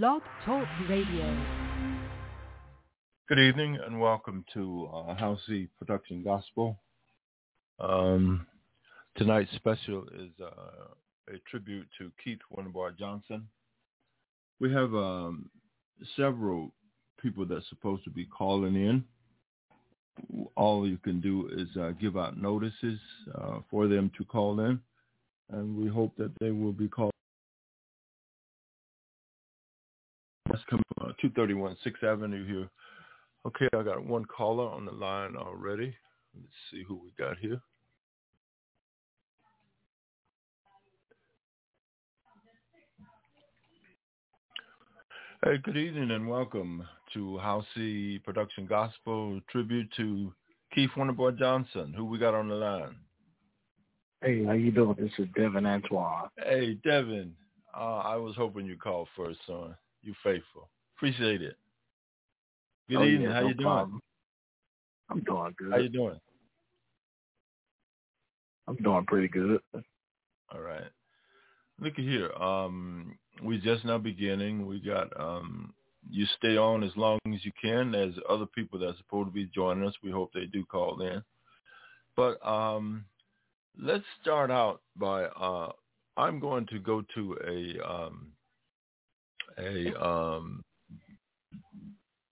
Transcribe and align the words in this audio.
Blog 0.00 0.22
Talk 0.46 0.66
Radio. 0.88 1.36
Good 3.28 3.38
evening 3.38 3.76
and 3.84 4.00
welcome 4.00 4.42
to 4.54 4.88
uh, 4.90 5.14
Howcee 5.14 5.68
Production 5.78 6.22
Gospel. 6.22 6.80
Um, 7.78 8.46
tonight's 9.18 9.50
special 9.54 10.06
is 10.18 10.30
uh, 10.42 11.34
a 11.34 11.36
tribute 11.50 11.86
to 11.98 12.10
Keith 12.24 12.38
Wonderboy 12.56 12.98
Johnson. 12.98 13.46
We 14.60 14.72
have 14.72 14.94
um, 14.94 15.50
several 16.16 16.72
people 17.20 17.44
that's 17.44 17.68
supposed 17.68 18.02
to 18.04 18.10
be 18.10 18.24
calling 18.24 18.76
in. 18.76 19.04
All 20.56 20.88
you 20.88 20.96
can 20.96 21.20
do 21.20 21.50
is 21.54 21.68
uh, 21.76 21.90
give 22.00 22.16
out 22.16 22.40
notices 22.40 22.98
uh, 23.34 23.58
for 23.70 23.88
them 23.88 24.10
to 24.16 24.24
call 24.24 24.58
in, 24.60 24.80
and 25.50 25.76
we 25.76 25.88
hope 25.88 26.16
that 26.16 26.32
they 26.40 26.50
will 26.50 26.72
be 26.72 26.88
called. 26.88 27.12
Coming 30.68 30.84
from 30.96 31.10
uh, 31.10 31.12
231 31.20 31.76
6th 31.84 32.04
Avenue 32.04 32.46
here. 32.46 32.68
Okay, 33.46 33.68
I 33.76 33.82
got 33.82 34.04
one 34.04 34.24
caller 34.24 34.68
on 34.68 34.84
the 34.84 34.92
line 34.92 35.36
already. 35.36 35.94
Let's 36.34 36.52
see 36.70 36.84
who 36.86 36.94
we 36.94 37.10
got 37.18 37.38
here. 37.38 37.60
Hey, 45.44 45.58
good 45.58 45.76
evening 45.76 46.12
and 46.12 46.28
welcome 46.28 46.86
to 47.14 47.40
Howcee 47.42 48.22
Production 48.22 48.64
Gospel 48.66 49.40
tribute 49.50 49.88
to 49.96 50.32
Keith 50.72 50.90
Wonderboy 50.96 51.36
Johnson. 51.36 51.92
Who 51.96 52.04
we 52.04 52.18
got 52.18 52.34
on 52.34 52.48
the 52.48 52.54
line? 52.54 52.94
Hey, 54.22 54.44
how 54.44 54.52
you 54.52 54.70
doing? 54.70 54.96
This 55.00 55.10
is 55.18 55.26
Devin 55.34 55.66
Antoine. 55.66 56.28
Hey, 56.38 56.74
Devin. 56.84 57.34
Uh, 57.76 57.98
I 57.98 58.16
was 58.16 58.36
hoping 58.36 58.66
you 58.66 58.76
called 58.76 59.08
first, 59.16 59.40
son. 59.46 59.74
You 60.02 60.14
faithful. 60.22 60.68
Appreciate 60.96 61.42
it. 61.42 61.56
Good 62.88 62.96
oh, 62.96 63.04
evening. 63.04 63.22
Yeah, 63.22 63.34
how 63.34 63.40
no 63.40 63.48
you 63.48 63.54
doing? 63.54 64.00
I'm 65.10 65.20
doing 65.20 65.54
good. 65.58 65.70
How 65.70 65.78
you 65.78 65.88
doing? 65.88 66.20
I'm 68.66 68.76
doing 68.76 69.04
pretty 69.06 69.28
good. 69.28 69.60
All 70.52 70.60
right. 70.60 70.90
Look 71.80 71.94
at 71.94 72.04
here. 72.04 72.32
Um, 72.32 73.16
we 73.42 73.58
just 73.58 73.84
now 73.84 73.98
beginning. 73.98 74.66
We 74.66 74.80
got 74.80 75.08
um, 75.18 75.72
you 76.10 76.26
stay 76.36 76.56
on 76.56 76.82
as 76.82 76.92
long 76.96 77.18
as 77.32 77.44
you 77.44 77.52
can. 77.60 77.92
There's 77.92 78.14
other 78.28 78.46
people 78.46 78.78
that 78.80 78.86
are 78.86 78.96
supposed 78.98 79.28
to 79.28 79.32
be 79.32 79.46
joining 79.54 79.86
us. 79.86 79.94
We 80.02 80.10
hope 80.10 80.32
they 80.32 80.46
do 80.46 80.64
call 80.64 81.00
in. 81.00 81.22
But 82.16 82.44
um, 82.46 83.04
let's 83.80 84.04
start 84.20 84.50
out 84.50 84.82
by 84.96 85.24
uh, 85.24 85.72
I'm 86.16 86.40
going 86.40 86.66
to 86.66 86.78
go 86.78 87.02
to 87.14 87.38
a 87.46 87.88
um, 87.88 88.28
a 89.58 90.04
um, 90.04 90.64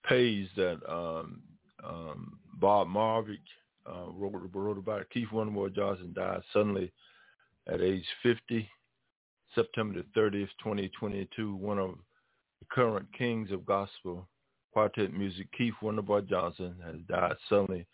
page 0.07 0.49
that 0.57 0.79
um, 0.89 1.43
um, 1.85 2.39
Bob 2.55 2.89
Marovich 2.89 3.39
uh, 3.87 4.11
wrote, 4.13 4.51
wrote 4.53 4.79
about. 4.79 5.09
Keith 5.11 5.29
Wonderboy 5.33 5.75
Johnson 5.75 6.13
died 6.15 6.43
suddenly 6.53 6.93
at 7.67 7.81
age 7.81 8.05
50 8.23 8.69
September 9.55 10.03
the 10.03 10.21
30th, 10.21 10.48
2022, 10.63 11.55
one 11.55 11.79
of 11.79 11.91
the 12.61 12.67
current 12.71 13.07
kings 13.17 13.51
of 13.51 13.67
gospel 13.67 14.29
quartet 14.73 15.13
music, 15.13 15.48
Keith 15.57 15.75
Wonderboy 15.83 16.29
Johnson, 16.29 16.77
has 16.85 16.97
died 17.09 17.35
suddenly 17.48 17.87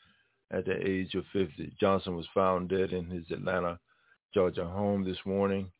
at 0.50 0.66
the 0.66 0.76
age 0.86 1.14
of 1.14 1.24
50. 1.32 1.72
Johnson 1.80 2.16
was 2.16 2.26
found 2.34 2.68
dead 2.68 2.92
in 2.92 3.06
his 3.06 3.24
Atlanta, 3.30 3.78
Georgia 4.34 4.66
home 4.66 5.04
this 5.04 5.18
morning, 5.24 5.70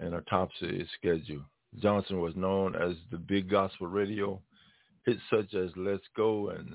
and 0.00 0.14
autopsy 0.14 0.66
is 0.66 0.88
scheduled. 0.98 1.44
Johnson 1.80 2.20
was 2.20 2.36
known 2.36 2.76
as 2.76 2.96
the 3.10 3.18
big 3.18 3.50
gospel 3.50 3.86
radio, 3.86 4.40
hits 5.06 5.20
such 5.30 5.54
as 5.54 5.70
Let's 5.76 6.04
Go 6.16 6.50
and 6.50 6.74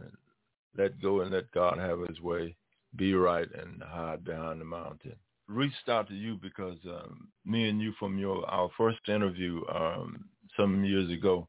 Let 0.78 1.02
Go 1.02 1.22
and 1.22 1.32
Let 1.32 1.52
God 1.52 1.78
Have 1.78 2.00
His 2.08 2.20
Way, 2.20 2.56
Be 2.96 3.14
Right 3.14 3.48
and 3.54 3.82
Hide 3.84 4.24
Behind 4.24 4.60
the 4.60 4.66
Mountain. 4.66 5.16
Reached 5.48 5.88
out 5.88 6.08
to 6.10 6.14
you 6.14 6.38
because 6.42 6.78
um, 6.86 7.30
me 7.46 7.70
and 7.70 7.80
you 7.80 7.94
from 8.00 8.18
your 8.18 8.46
our 8.50 8.70
first 8.78 9.00
interview 9.08 9.62
um, 9.74 10.26
some 10.58 10.84
years 10.84 11.10
ago, 11.12 11.48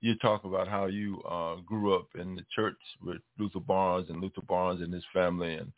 you 0.00 0.14
talk 0.16 0.44
about 0.44 0.68
how 0.68 0.86
you 0.86 1.20
uh, 1.22 1.56
grew 1.66 1.94
up 1.94 2.06
in 2.14 2.36
the 2.36 2.44
church 2.54 2.76
with 3.02 3.18
Luther 3.38 3.60
Barnes 3.60 4.10
and 4.10 4.20
Luther 4.20 4.42
Barnes 4.42 4.80
and 4.80 4.92
his 4.92 5.04
family 5.12 5.54
and 5.54 5.72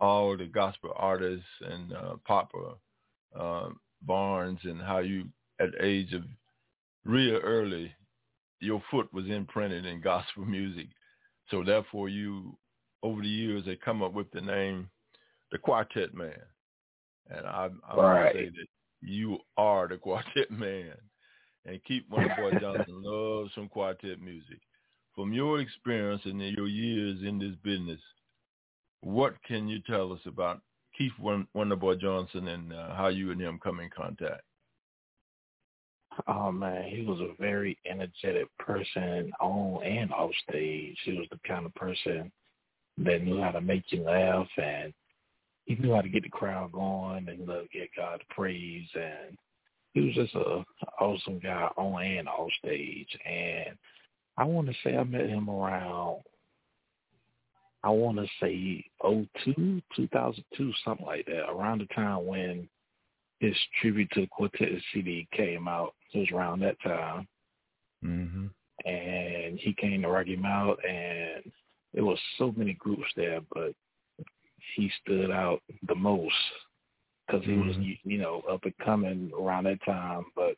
all 0.00 0.36
the 0.36 0.46
gospel 0.46 0.92
artists 0.96 1.46
and 1.60 1.92
uh, 1.92 2.14
Papa 2.24 2.74
uh, 3.38 3.68
Barnes 4.02 4.58
and 4.64 4.80
how 4.80 4.98
you 4.98 5.24
at 5.60 5.70
age 5.80 6.12
of 6.12 6.22
real 7.04 7.36
early, 7.36 7.92
your 8.60 8.82
foot 8.90 9.12
was 9.12 9.26
imprinted 9.26 9.86
in 9.86 10.00
gospel 10.00 10.44
music. 10.46 10.88
So 11.50 11.64
therefore 11.64 12.08
you, 12.08 12.56
over 13.02 13.20
the 13.20 13.28
years, 13.28 13.64
they 13.64 13.76
come 13.76 14.02
up 14.02 14.12
with 14.12 14.30
the 14.30 14.40
name, 14.40 14.88
the 15.50 15.58
Quartet 15.58 16.14
Man. 16.14 16.38
And 17.30 17.46
I, 17.46 17.68
I 17.88 17.96
Right. 17.96 18.32
say 18.34 18.44
that 18.46 18.66
you 19.00 19.38
are 19.56 19.88
the 19.88 19.96
quartet 19.98 20.50
man. 20.50 20.92
And 21.64 21.82
Keith 21.84 22.04
Wonderboy 22.10 22.52
Johnson 22.60 23.02
loves 23.02 23.52
some 23.54 23.68
quartet 23.68 24.20
music. 24.20 24.60
From 25.14 25.32
your 25.32 25.60
experience 25.60 26.22
and 26.24 26.40
your 26.40 26.68
years 26.68 27.18
in 27.22 27.38
this 27.38 27.54
business, 27.62 28.00
what 29.02 29.34
can 29.42 29.68
you 29.68 29.80
tell 29.80 30.12
us 30.12 30.20
about 30.26 30.60
Keith 30.96 31.12
Wonderboy 31.20 32.00
Johnson 32.00 32.48
and 32.48 32.72
uh, 32.72 32.94
how 32.94 33.08
you 33.08 33.30
and 33.30 33.40
him 33.40 33.58
come 33.62 33.80
in 33.80 33.90
contact? 33.90 34.42
Oh 36.26 36.52
man, 36.52 36.84
he 36.88 37.02
was 37.02 37.20
a 37.20 37.40
very 37.40 37.78
energetic 37.86 38.46
person 38.58 39.32
on 39.40 39.82
and 39.84 40.12
off 40.12 40.30
stage. 40.48 40.96
He 41.04 41.12
was 41.12 41.26
the 41.30 41.38
kind 41.46 41.66
of 41.66 41.74
person 41.74 42.30
that 42.98 43.22
knew 43.22 43.40
how 43.40 43.50
to 43.50 43.60
make 43.60 43.84
you 43.88 44.02
laugh 44.02 44.48
and 44.58 44.92
he 45.64 45.76
knew 45.76 45.94
how 45.94 46.02
to 46.02 46.08
get 46.08 46.24
the 46.24 46.28
crowd 46.28 46.72
going 46.72 47.28
and 47.28 47.48
uh, 47.48 47.62
get 47.72 47.88
God 47.96 48.22
praise 48.30 48.88
and 48.94 49.38
he 49.94 50.00
was 50.00 50.14
just 50.14 50.34
a 50.34 50.64
awesome 51.00 51.38
guy 51.38 51.68
on 51.76 52.02
and 52.02 52.28
off 52.28 52.50
stage 52.58 53.08
and 53.24 53.76
I 54.36 54.44
want 54.44 54.68
to 54.68 54.74
say 54.84 54.96
I 54.96 55.04
met 55.04 55.28
him 55.28 55.48
around 55.48 56.22
I 57.84 57.90
want 57.90 58.18
to 58.18 58.26
say 58.40 58.84
oh 59.02 59.26
two, 59.44 59.82
two 59.96 60.08
thousand 60.08 60.44
two, 60.56 60.72
something 60.84 61.06
like 61.06 61.26
that, 61.26 61.50
around 61.50 61.80
the 61.80 61.94
time 61.94 62.26
when 62.26 62.68
his 63.40 63.56
tribute 63.80 64.10
to 64.12 64.26
Quartet 64.28 64.68
CD 64.92 65.26
came 65.32 65.66
out. 65.66 65.94
It 66.14 66.18
was 66.18 66.30
around 66.32 66.60
that 66.60 66.80
time, 66.82 67.26
Mm-hmm. 68.04 68.46
and 68.84 69.58
he 69.58 69.72
came 69.74 70.02
to 70.02 70.08
Rocky 70.08 70.36
Mount, 70.36 70.78
and 70.84 71.50
there 71.94 72.04
was 72.04 72.18
so 72.38 72.52
many 72.56 72.74
groups 72.74 73.06
there, 73.16 73.40
but 73.54 73.74
he 74.74 74.90
stood 75.02 75.30
out 75.30 75.62
the 75.88 75.94
most 75.94 76.34
because 77.26 77.44
he 77.44 77.52
was, 77.56 77.76
Mhm. 77.76 77.84
you- 77.84 77.98
you 78.04 78.18
know, 78.18 78.40
up 78.42 78.64
and 78.64 78.76
coming 78.78 79.32
around 79.32 79.64
that 79.64 79.80
time. 79.82 80.24
But 80.34 80.56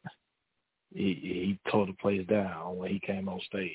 he 0.93 1.15
he 1.15 1.59
tore 1.71 1.87
the 1.87 1.93
place 1.95 2.27
down 2.27 2.77
when 2.77 2.91
he 2.91 2.99
came 3.01 3.29
on 3.29 3.41
stage, 3.43 3.75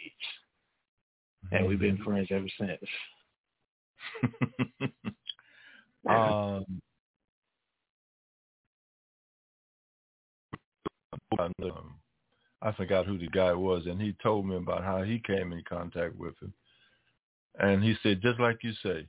and 1.51 1.67
we've 1.67 1.79
been 1.79 1.97
friends 2.03 2.31
ever 2.31 2.49
since. 2.49 2.89
um, 6.07 6.81
um, 11.37 11.95
I 12.61 12.71
forgot 12.71 13.05
who 13.05 13.17
the 13.17 13.27
guy 13.27 13.53
was, 13.53 13.85
and 13.85 14.01
he 14.01 14.15
told 14.21 14.47
me 14.47 14.55
about 14.55 14.83
how 14.83 15.03
he 15.03 15.19
came 15.19 15.53
in 15.53 15.63
contact 15.67 16.15
with 16.15 16.33
him. 16.41 16.53
And 17.59 17.83
he 17.83 17.95
said, 18.01 18.21
just 18.21 18.39
like 18.39 18.59
you 18.63 18.73
say, 18.83 19.07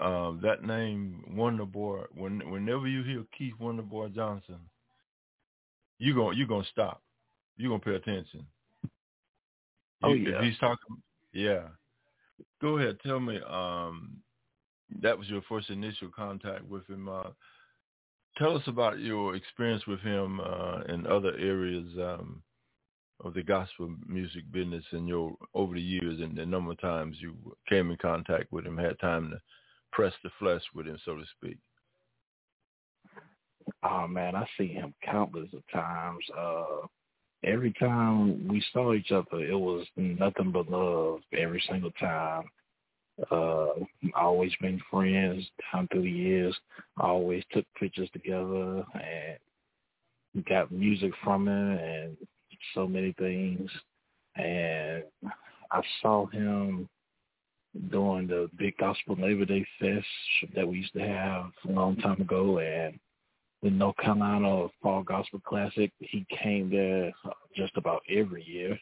um, 0.00 0.40
that 0.42 0.64
name 0.64 1.24
Wonderboy. 1.32 2.06
When 2.14 2.50
whenever 2.50 2.86
you 2.86 3.02
hear 3.02 3.24
Keith 3.36 3.54
Wonderboy 3.60 4.14
Johnson, 4.14 4.58
you 5.98 6.14
going 6.14 6.38
you 6.38 6.46
gonna 6.46 6.64
stop. 6.70 7.02
You 7.56 7.68
are 7.72 7.78
gonna 7.78 7.98
pay 7.98 8.10
attention. 8.10 8.46
Oh, 10.02 10.12
You- 10.12 10.32
yeah. 10.32 10.44
He's 10.44 10.58
talking, 10.58 11.02
yeah. 11.32 11.68
Go 12.60 12.78
ahead, 12.78 12.98
tell 13.04 13.20
me. 13.20 13.40
Um, 13.48 14.18
that 15.00 15.18
was 15.18 15.28
your 15.28 15.42
first 15.48 15.70
initial 15.70 16.08
contact 16.08 16.64
with 16.66 16.86
him. 16.88 17.08
Uh, 17.08 17.30
tell 18.36 18.56
us 18.56 18.62
about 18.66 18.98
your 18.98 19.36
experience 19.36 19.86
with 19.86 20.00
him 20.00 20.40
uh, 20.40 20.80
in 20.88 21.06
other 21.06 21.36
areas 21.38 21.86
um, 21.98 22.42
of 23.24 23.34
the 23.34 23.42
gospel 23.42 23.94
music 24.06 24.50
business 24.50 24.84
and 24.92 25.08
your 25.08 25.34
over 25.54 25.74
the 25.74 25.80
years 25.80 26.20
and 26.20 26.36
the 26.36 26.44
number 26.44 26.72
of 26.72 26.80
times 26.80 27.16
you 27.20 27.34
came 27.68 27.90
in 27.90 27.96
contact 27.98 28.50
with 28.52 28.66
him, 28.66 28.76
had 28.76 28.98
time 28.98 29.30
to 29.30 29.40
press 29.92 30.12
the 30.24 30.30
flesh 30.38 30.62
with 30.74 30.86
him, 30.86 30.98
so 31.04 31.16
to 31.16 31.24
speak. 31.36 31.58
Oh 33.82 34.08
man, 34.08 34.34
I 34.34 34.46
see 34.58 34.68
him 34.68 34.94
countless 35.04 35.48
of 35.52 35.62
times. 35.72 36.24
Uh 36.36 36.86
every 37.44 37.72
time 37.72 38.46
we 38.46 38.64
saw 38.72 38.94
each 38.94 39.10
other 39.10 39.44
it 39.44 39.58
was 39.58 39.84
nothing 39.96 40.52
but 40.52 40.70
love 40.70 41.20
every 41.36 41.62
single 41.68 41.90
time. 41.92 42.44
Uh 43.30 43.68
always 44.16 44.52
been 44.60 44.80
friends 44.90 45.44
down 45.72 45.88
through 45.88 46.02
the 46.02 46.10
years. 46.10 46.56
Always 46.98 47.44
took 47.52 47.64
pictures 47.78 48.08
together 48.12 48.84
and 48.94 50.44
got 50.46 50.72
music 50.72 51.12
from 51.22 51.48
him 51.48 51.70
and 51.72 52.16
so 52.74 52.86
many 52.86 53.12
things, 53.18 53.70
and 54.36 55.02
I 55.70 55.82
saw 56.00 56.26
him 56.26 56.88
during 57.90 58.26
the 58.26 58.48
big 58.58 58.76
gospel 58.76 59.16
Labor 59.18 59.44
Day 59.44 59.66
fest 59.78 60.06
that 60.54 60.66
we 60.66 60.78
used 60.78 60.92
to 60.94 61.00
have 61.00 61.50
a 61.68 61.72
long 61.72 61.96
time 61.96 62.20
ago, 62.20 62.58
and 62.58 62.98
the 63.62 63.70
North 63.70 63.96
Carolina 63.96 64.68
Fall 64.82 65.02
Gospel 65.02 65.40
Classic. 65.46 65.90
He 65.98 66.26
came 66.42 66.70
there 66.70 67.12
just 67.56 67.76
about 67.76 68.02
every 68.08 68.44
year, 68.44 68.78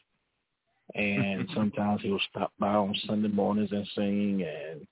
and 0.95 1.49
sometimes 1.55 2.03
he 2.03 2.11
would 2.11 2.21
stop 2.31 2.53
by 2.59 2.75
on 2.75 2.95
Sunday 3.07 3.29
mornings 3.29 3.73
and 3.73 3.87
sing, 3.95 4.43
and 4.43 4.87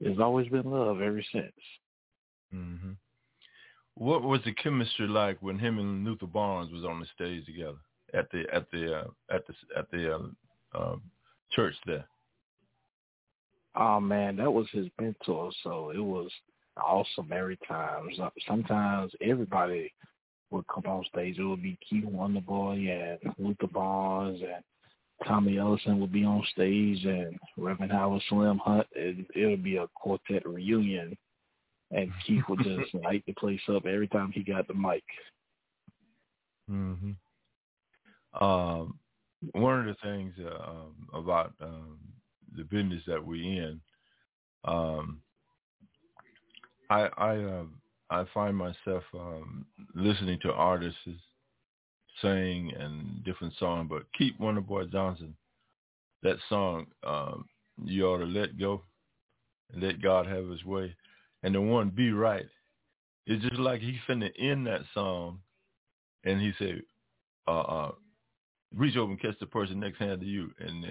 there's 0.00 0.20
always 0.20 0.48
been 0.48 0.70
love 0.70 1.00
ever 1.00 1.22
since. 1.32 1.52
Mm-hmm. 2.54 2.92
What 3.94 4.22
was 4.22 4.40
the 4.44 4.54
chemistry 4.54 5.08
like 5.08 5.38
when 5.40 5.58
him 5.58 5.78
and 5.78 6.04
Luther 6.04 6.26
Barnes 6.26 6.72
was 6.72 6.84
on 6.84 7.00
the 7.00 7.06
stage 7.14 7.44
together 7.44 7.78
at 8.14 8.30
the 8.30 8.44
at 8.52 8.70
the 8.70 9.00
uh, 9.00 9.04
at 9.30 9.46
the 9.46 9.54
at 9.76 9.90
the 9.90 10.14
uh, 10.14 10.78
uh, 10.78 10.96
church 11.52 11.74
there? 11.86 12.06
Oh 13.76 14.00
man, 14.00 14.36
that 14.36 14.52
was 14.52 14.66
his 14.72 14.86
mentor, 15.00 15.50
so 15.62 15.90
it 15.90 15.98
was 16.00 16.30
awesome 16.76 17.30
every 17.32 17.58
time. 17.68 18.08
Sometimes 18.46 19.12
everybody 19.20 19.92
would 20.50 20.66
come 20.66 20.84
on 20.86 21.04
stage. 21.04 21.38
It 21.38 21.44
would 21.44 21.62
be 21.62 21.78
Keith 21.88 22.04
Wonderboy 22.04 23.18
and 23.22 23.34
Luther 23.38 23.68
Barnes 23.68 24.40
and 24.40 24.64
Tommy 25.26 25.58
Ellison 25.58 26.00
would 26.00 26.12
be 26.12 26.24
on 26.24 26.44
stage 26.52 27.04
and 27.04 27.38
Reverend 27.56 27.92
Howard 27.92 28.22
Slim 28.28 28.58
Hunt. 28.58 28.86
And 28.94 29.26
it 29.34 29.46
would 29.46 29.62
be 29.62 29.76
a 29.76 29.86
quartet 29.94 30.46
reunion 30.46 31.16
and 31.90 32.12
Keith 32.26 32.44
would 32.48 32.60
just 32.60 32.94
light 33.04 33.24
the 33.26 33.32
place 33.34 33.60
up 33.68 33.86
every 33.86 34.08
time 34.08 34.32
he 34.32 34.42
got 34.42 34.66
the 34.68 34.74
mic. 34.74 35.04
Mhm. 36.70 37.16
Um, 38.40 38.98
one 39.52 39.80
of 39.80 39.86
the 39.86 39.96
things 40.02 40.34
uh, 40.38 40.70
um, 40.70 41.08
about 41.12 41.52
um, 41.60 41.98
the 42.56 42.62
business 42.62 43.02
that 43.06 43.24
we're 43.24 43.42
in, 43.42 43.80
um, 44.64 45.20
I 46.90 47.08
I 47.16 47.36
uh, 47.38 47.64
I 48.10 48.24
find 48.32 48.56
myself 48.56 49.02
um, 49.14 49.66
listening 49.94 50.38
to 50.42 50.52
artists 50.52 51.00
sing 52.22 52.72
and 52.78 53.24
different 53.24 53.54
song, 53.58 53.86
but 53.88 54.02
Keith 54.16 54.34
Wonderboy 54.40 54.90
Johnson. 54.92 55.36
That 56.22 56.36
song, 56.50 56.86
um, 57.02 57.46
you 57.82 58.06
ought 58.06 58.18
to 58.18 58.26
let 58.26 58.58
go, 58.58 58.82
and 59.72 59.82
let 59.82 60.02
God 60.02 60.26
have 60.26 60.48
His 60.48 60.64
way 60.64 60.94
and 61.42 61.54
the 61.54 61.60
one 61.60 61.90
be 61.90 62.12
right. 62.12 62.46
It's 63.26 63.42
just 63.42 63.58
like 63.58 63.80
he 63.80 63.98
finna 64.08 64.30
end 64.38 64.66
that 64.66 64.82
song, 64.92 65.40
and 66.24 66.40
he 66.40 66.52
said, 66.58 66.82
uh, 67.46 67.60
uh, 67.60 67.92
"Reach 68.74 68.96
over 68.96 69.12
and 69.12 69.20
catch 69.20 69.38
the 69.38 69.46
person 69.46 69.80
next 69.80 69.98
hand 69.98 70.20
to 70.20 70.26
you." 70.26 70.50
And 70.58 70.84
uh, 70.84 70.88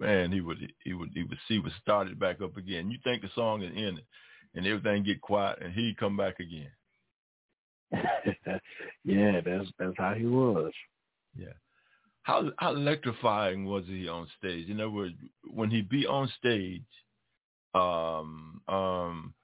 man, 0.00 0.32
he 0.32 0.40
would 0.40 0.58
he 0.84 0.94
would 0.94 1.10
he 1.14 1.22
would 1.24 1.38
see 1.48 1.58
would 1.58 1.72
start 1.80 2.08
it 2.08 2.18
back 2.18 2.40
up 2.40 2.56
again. 2.56 2.90
You 2.90 2.98
think 3.04 3.22
the 3.22 3.30
song 3.34 3.62
is 3.62 3.72
ended, 3.76 4.04
and 4.54 4.66
everything 4.66 5.04
get 5.04 5.20
quiet, 5.20 5.58
and 5.60 5.72
he'd 5.72 5.98
come 5.98 6.16
back 6.16 6.40
again. 6.40 6.70
yeah, 9.04 9.40
that's 9.44 9.68
that's 9.78 9.94
how 9.98 10.14
he 10.14 10.26
was. 10.26 10.72
Yeah. 11.36 11.52
How 12.22 12.50
how 12.58 12.74
electrifying 12.74 13.66
was 13.66 13.84
he 13.86 14.08
on 14.08 14.28
stage? 14.38 14.68
In 14.68 14.80
other 14.80 14.90
words, 14.90 15.14
when 15.44 15.70
he 15.70 15.82
be 15.82 16.06
on 16.06 16.30
stage, 16.38 16.84
um, 17.74 18.60
um, 18.68 19.34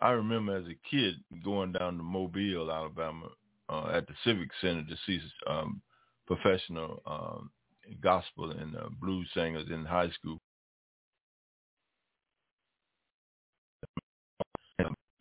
I 0.00 0.10
remember 0.10 0.56
as 0.56 0.66
a 0.66 0.88
kid 0.90 1.16
going 1.44 1.72
down 1.72 1.98
to 1.98 2.02
Mobile, 2.02 2.70
Alabama, 2.70 3.28
uh, 3.68 3.90
at 3.92 4.06
the 4.06 4.14
Civic 4.24 4.48
Center 4.60 4.84
to 4.84 4.96
see 5.06 5.20
um, 5.46 5.80
professional 6.26 7.02
um, 7.06 7.50
gospel 8.02 8.50
and 8.50 8.76
uh, 8.76 8.88
blues 9.00 9.28
singers 9.34 9.68
in 9.70 9.84
high 9.84 10.10
school. 10.10 10.40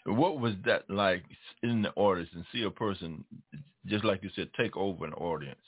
What 0.05 0.39
was 0.39 0.53
that 0.65 0.89
like 0.89 1.23
in 1.61 1.81
the 1.81 1.91
audience 1.95 2.29
and 2.33 2.45
see 2.51 2.63
a 2.63 2.69
person, 2.69 3.23
just 3.85 4.03
like 4.03 4.21
you 4.21 4.29
said, 4.35 4.49
take 4.57 4.75
over 4.75 5.05
an 5.05 5.13
audience? 5.13 5.59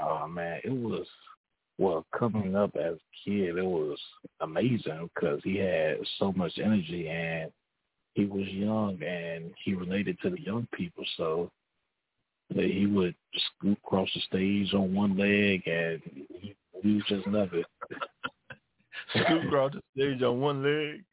Oh 0.00 0.28
man, 0.28 0.60
it 0.62 0.70
was 0.70 1.06
well, 1.78 2.04
coming 2.16 2.56
up 2.56 2.74
as 2.74 2.94
a 2.94 2.98
kid, 3.24 3.56
it 3.56 3.64
was 3.64 3.98
amazing 4.40 5.08
because 5.14 5.40
he 5.44 5.56
had 5.56 5.98
so 6.18 6.32
much 6.32 6.52
energy 6.58 7.08
and 7.08 7.52
he 8.14 8.24
was 8.24 8.48
young 8.48 9.00
and 9.02 9.52
he 9.64 9.74
related 9.74 10.18
to 10.22 10.30
the 10.30 10.40
young 10.40 10.66
people. 10.74 11.04
So 11.16 11.50
that 12.54 12.64
he 12.64 12.86
would 12.86 13.14
scoot 13.32 13.78
across 13.84 14.08
the 14.12 14.20
stage 14.22 14.74
on 14.74 14.92
one 14.92 15.16
leg 15.16 15.62
and 15.66 16.00
he, 16.40 16.56
he 16.82 17.02
just 17.06 17.26
love 17.28 17.50
it. 17.52 17.66
scoot 19.24 19.46
across 19.46 19.72
the 19.72 19.82
stage 19.94 20.22
on 20.22 20.40
one 20.40 20.62
leg? 20.64 21.04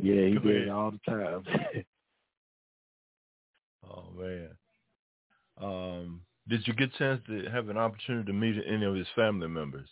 Yeah, 0.00 0.26
he 0.26 0.38
did 0.38 0.62
it 0.62 0.68
all 0.68 0.90
the 0.92 1.00
time. 1.10 1.44
oh 3.90 4.04
man. 4.16 4.50
Um 5.60 6.20
did 6.48 6.66
you 6.66 6.74
get 6.74 6.94
a 6.94 6.98
chance 6.98 7.20
to 7.26 7.50
have 7.50 7.68
an 7.68 7.76
opportunity 7.76 8.26
to 8.26 8.32
meet 8.32 8.62
any 8.66 8.84
of 8.84 8.94
his 8.94 9.08
family 9.16 9.48
members? 9.48 9.88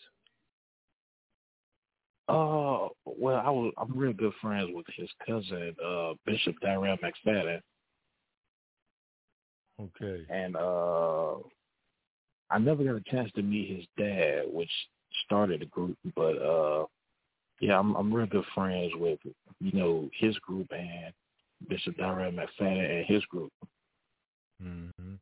Uh, 2.28 2.88
well, 3.04 3.42
I 3.44 3.50
was 3.50 3.72
I'm 3.76 3.92
real 3.96 4.12
good 4.12 4.32
friends 4.40 4.70
with 4.72 4.86
his 4.96 5.10
cousin, 5.26 5.74
uh, 5.84 6.14
Bishop 6.24 6.54
Darrell 6.60 6.96
McFadden. 6.98 7.60
Okay. 9.80 10.24
And 10.30 10.56
uh, 10.56 11.34
I 12.50 12.58
never 12.58 12.84
got 12.84 12.94
a 12.94 13.02
chance 13.10 13.30
to 13.32 13.42
meet 13.42 13.76
his 13.76 13.86
dad, 13.98 14.44
which 14.46 14.70
started 15.26 15.60
the 15.60 15.66
group, 15.66 15.98
but 16.14 16.38
uh, 16.38 16.86
yeah, 17.60 17.78
I'm 17.78 17.94
I'm 17.94 18.12
real 18.12 18.26
good 18.26 18.44
friends 18.54 18.92
with 18.96 19.18
you 19.60 19.72
know 19.72 20.08
his 20.18 20.36
group 20.38 20.68
and 20.72 21.12
Bishop 21.68 21.96
Darrell 21.96 22.32
McFadden 22.32 22.98
and 22.98 23.06
his 23.06 23.24
group. 23.26 23.52
Mm-hmm. 24.62 25.14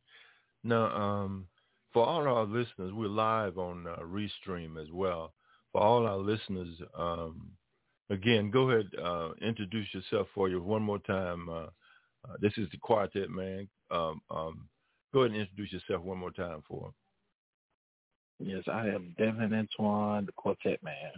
Now, 0.65 0.87
um, 0.97 1.47
for 1.93 2.07
all 2.07 2.23
our 2.23 2.45
listeners, 2.45 2.93
we're 2.93 3.09
live 3.09 3.59
on 3.59 3.87
uh, 3.87 3.97
Restream 4.03 4.81
as 4.81 4.91
well. 4.93 5.33
For 5.73 5.81
all 5.81 6.07
our 6.07 6.19
listeners, 6.19 6.69
um, 6.99 7.51
again, 8.11 8.51
go 8.51 8.71
ahead, 8.71 8.89
uh, 9.03 9.31
introduce 9.41 9.89
yourself 9.93 10.29
for 10.35 10.49
you 10.49 10.63
one 10.63 10.83
more 10.83 11.01
time. 11.01 11.49
Uh, 11.49 11.67
uh, 12.25 12.37
this 12.41 12.53
is 12.57 12.69
the 12.71 12.79
Quartet 12.79 13.31
Man. 13.31 13.69
Um, 13.91 14.21
um, 14.31 14.69
go 15.13 15.21
ahead 15.21 15.33
and 15.33 15.41
introduce 15.41 15.73
yourself 15.73 16.03
one 16.03 16.19
more 16.19 16.31
time 16.31 16.63
for 16.69 16.87
him. 16.87 16.95
Yes, 18.39 18.65
I 18.67 18.89
am 18.89 19.15
Devin 19.19 19.53
Antoine, 19.55 20.27
the 20.27 20.33
Quartet 20.33 20.83
Man 20.83 21.13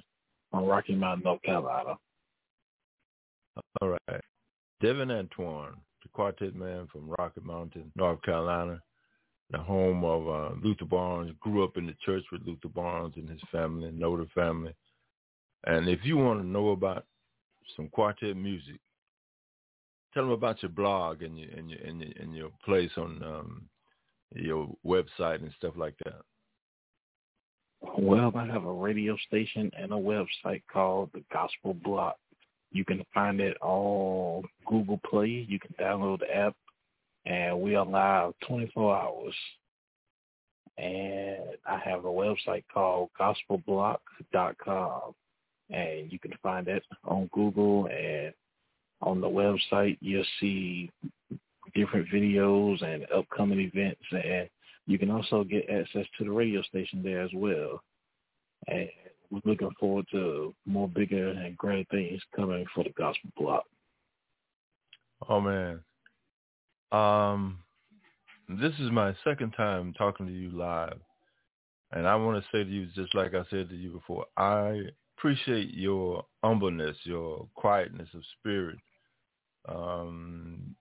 on 0.54 0.66
Rocky 0.66 0.94
Mountain, 0.94 1.25
North 1.25 1.42
Carolina. 1.42 1.96
All 3.80 3.88
right. 3.88 4.20
Devin 4.80 5.11
Antoine, 5.11 5.76
the 6.02 6.08
Quartet 6.12 6.54
Man 6.54 6.88
from 6.92 7.08
Rocky 7.18 7.40
Mountain, 7.42 7.92
North 7.96 8.23
Carolina 8.23 8.80
the 9.50 9.58
home 9.58 10.04
of 10.04 10.28
uh, 10.28 10.54
Luther 10.62 10.84
Barnes. 10.84 11.32
Grew 11.40 11.64
up 11.64 11.76
in 11.76 11.87
the 11.87 11.94
church 12.04 12.25
with 12.32 12.42
Luther 12.46 12.68
Barnes 12.68 13.14
and 13.16 13.28
his 13.28 13.40
family, 13.52 13.90
know 13.92 14.16
the 14.16 14.26
family. 14.34 14.75
And 15.66 15.88
if 15.88 16.00
you 16.02 16.16
want 16.16 16.40
to 16.40 16.46
know 16.46 16.70
about 16.70 17.06
some 17.76 17.88
quartet 17.88 18.37
music, 18.37 18.80
tell 20.12 20.25
them 20.25 20.32
about 20.32 20.62
your 20.62 20.70
blog 20.70 21.23
and 21.23 21.38
your 21.38 21.50
and 21.50 21.70
your 21.70 21.80
and 21.80 22.00
your, 22.00 22.11
and 22.20 22.34
your 22.34 22.50
place 22.64 22.90
on 22.96 23.23
um, 23.23 23.62
your 24.34 24.68
website 24.84 25.37
and 25.37 25.52
stuff 25.56 25.75
like 25.76 25.94
that. 26.04 26.20
Well, 27.98 28.32
I 28.34 28.46
have 28.46 28.64
a 28.64 28.72
radio 28.72 29.16
station 29.26 29.70
and 29.78 29.92
a 29.92 29.96
website 29.96 30.62
called 30.72 31.10
the 31.12 31.22
Gospel 31.32 31.74
Block. 31.74 32.16
You 32.72 32.84
can 32.84 33.04
find 33.14 33.40
it 33.40 33.56
on 33.60 34.44
Google 34.66 35.00
Play. 35.08 35.46
You 35.48 35.58
can 35.60 35.74
download 35.78 36.20
the 36.20 36.34
app 36.34 36.56
and 37.26 37.60
we 37.60 37.74
are 37.74 37.86
live 37.86 38.32
24 38.46 38.96
hours. 38.96 39.34
And 40.76 41.56
I 41.66 41.78
have 41.78 42.04
a 42.04 42.08
website 42.08 42.64
called 42.72 43.10
gospelblock.com, 43.18 45.14
and 45.70 46.12
you 46.12 46.18
can 46.18 46.32
find 46.42 46.66
it 46.66 46.82
on 47.04 47.30
Google 47.32 47.86
and 47.86 48.34
on 49.00 49.20
the 49.20 49.28
website. 49.28 49.98
You'll 50.00 50.24
see 50.40 50.90
different 51.74 52.08
videos 52.12 52.82
and 52.82 53.06
upcoming 53.14 53.60
events, 53.60 54.02
and 54.10 54.48
you 54.86 54.98
can 54.98 55.10
also 55.10 55.44
get 55.44 55.68
access 55.70 56.06
to 56.18 56.24
the 56.24 56.30
radio 56.30 56.62
station 56.62 57.02
there 57.02 57.22
as 57.22 57.30
well. 57.34 57.80
And 58.66 58.88
we're 59.30 59.40
looking 59.44 59.70
forward 59.80 60.06
to 60.12 60.54
more 60.66 60.88
bigger 60.88 61.30
and 61.30 61.56
greater 61.56 61.86
things 61.90 62.20
coming 62.36 62.64
for 62.74 62.84
the 62.84 62.90
Gospel 62.90 63.30
Block. 63.36 63.64
Oh 65.28 65.40
man, 65.40 65.80
um, 66.92 67.58
this 68.48 68.72
is 68.78 68.90
my 68.90 69.14
second 69.24 69.52
time 69.52 69.94
talking 69.94 70.26
to 70.26 70.32
you 70.32 70.50
live. 70.50 70.98
And 71.92 72.06
I 72.06 72.16
want 72.16 72.42
to 72.42 72.48
say 72.50 72.64
to 72.64 72.70
you, 72.70 72.86
just 72.94 73.14
like 73.14 73.34
I 73.34 73.44
said 73.50 73.68
to 73.68 73.76
you 73.76 73.90
before, 73.90 74.26
I 74.36 74.82
appreciate 75.16 75.72
your 75.74 76.24
humbleness, 76.42 76.96
your 77.04 77.46
quietness 77.54 78.08
of 78.14 78.22
spirit. 78.38 78.78
Um, 79.68 80.74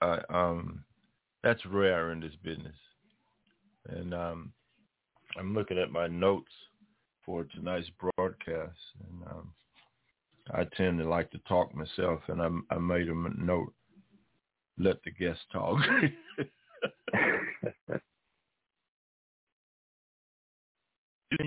I, 0.00 0.20
um, 0.30 0.84
that's 1.42 1.64
rare 1.66 2.12
in 2.12 2.20
this 2.20 2.34
business. 2.42 2.74
and 3.88 4.14
um, 4.14 4.52
I'm 5.38 5.54
looking 5.54 5.78
at 5.78 5.90
my 5.90 6.06
notes 6.06 6.52
for 7.24 7.44
tonight's 7.44 7.90
broadcast, 8.16 8.78
and 9.08 9.22
um, 9.30 9.52
I 10.52 10.64
tend 10.76 10.98
to 10.98 11.08
like 11.08 11.30
to 11.30 11.38
talk 11.48 11.74
myself, 11.74 12.20
and 12.28 12.42
I, 12.42 12.48
I 12.74 12.78
made 12.78 13.08
a 13.08 13.14
note: 13.14 13.72
let 14.78 15.02
the 15.04 15.10
guest 15.10 15.40
talk. 15.52 15.78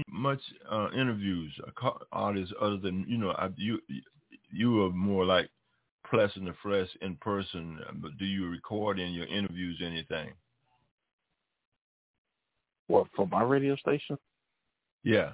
much 0.07 0.39
uh, 0.71 0.89
interviews 0.93 1.51
artists 2.12 2.53
other 2.62 2.77
than 2.77 3.05
you 3.07 3.17
know 3.17 3.31
I, 3.31 3.50
you 3.57 3.79
you 4.50 4.85
are 4.85 4.91
more 4.91 5.25
like 5.25 5.50
pleasant 6.13 6.48
and 6.48 6.55
fresh 6.62 6.88
in 7.01 7.15
person 7.17 7.79
but 7.96 8.17
do 8.17 8.25
you 8.25 8.50
record 8.50 9.00
in 9.00 9.12
your 9.13 9.27
interviews 9.27 9.82
anything 9.84 10.29
what 12.88 13.08
for 13.15 13.27
my 13.27 13.41
radio 13.41 13.75
station 13.77 14.17
yeah 15.03 15.32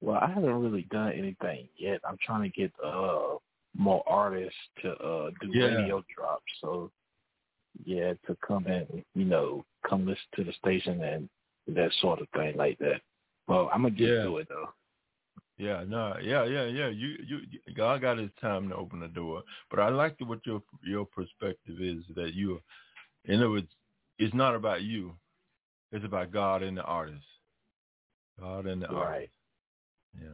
well 0.00 0.18
i 0.20 0.28
haven't 0.28 0.60
really 0.60 0.86
done 0.90 1.12
anything 1.12 1.68
yet 1.76 2.00
i'm 2.08 2.18
trying 2.24 2.42
to 2.42 2.60
get 2.60 2.72
uh 2.84 3.36
more 3.76 4.02
artists 4.06 4.58
to 4.82 4.90
uh 4.92 5.30
do 5.40 5.50
yeah. 5.52 5.66
radio 5.66 6.02
drops 6.14 6.44
so 6.60 6.90
yeah 7.84 8.12
to 8.26 8.36
come 8.46 8.66
and 8.66 8.86
you 9.14 9.24
know 9.24 9.64
come 9.88 10.06
listen 10.06 10.22
to 10.34 10.44
the 10.44 10.52
station 10.52 11.02
and 11.02 11.28
that 11.68 11.90
sort 12.00 12.20
of 12.20 12.28
thing 12.30 12.56
like 12.56 12.78
that. 12.78 13.00
Well, 13.48 13.70
I'm 13.72 13.82
gonna 13.82 13.94
get 13.94 14.08
yeah. 14.08 14.22
to 14.24 14.38
it 14.38 14.48
though. 14.48 14.68
Yeah, 15.58 15.84
no, 15.86 16.16
yeah, 16.22 16.44
yeah, 16.44 16.66
yeah. 16.66 16.88
You, 16.88 17.16
you, 17.26 17.40
God 17.74 18.02
got 18.02 18.18
His 18.18 18.30
time 18.40 18.68
to 18.68 18.76
open 18.76 19.00
the 19.00 19.08
door. 19.08 19.42
But 19.70 19.80
I 19.80 19.88
like 19.88 20.16
what 20.20 20.44
your 20.44 20.62
your 20.84 21.06
perspective 21.06 21.80
is 21.80 22.02
that 22.14 22.34
you, 22.34 22.60
in 23.24 23.36
other 23.36 23.50
words, 23.50 23.68
it's 24.18 24.34
not 24.34 24.54
about 24.54 24.82
you. 24.82 25.14
It's 25.92 26.04
about 26.04 26.30
God 26.30 26.62
and 26.62 26.76
the 26.76 26.82
artist. 26.82 27.24
God 28.38 28.66
and 28.66 28.82
the 28.82 28.88
right. 28.88 28.96
artist. 28.96 29.32
Yeah. 30.20 30.28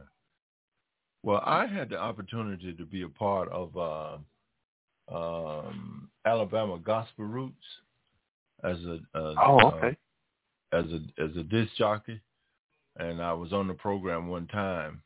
Well, 1.23 1.41
I 1.45 1.67
had 1.67 1.89
the 1.89 1.97
opportunity 1.97 2.73
to 2.73 2.85
be 2.85 3.03
a 3.03 3.09
part 3.09 3.49
of 3.49 3.77
uh, 3.77 4.17
um, 5.15 6.09
Alabama 6.25 6.77
Gospel 6.79 7.25
Roots 7.25 7.55
as 8.63 8.77
a, 8.83 8.99
a 9.17 9.35
oh 9.41 9.71
okay 9.71 9.97
as 10.73 10.85
a 10.85 11.23
as 11.23 11.35
a 11.37 11.43
disc 11.43 11.71
jockey, 11.77 12.19
and 12.97 13.21
I 13.21 13.33
was 13.33 13.53
on 13.53 13.67
the 13.67 13.73
program 13.73 14.27
one 14.27 14.47
time, 14.47 15.01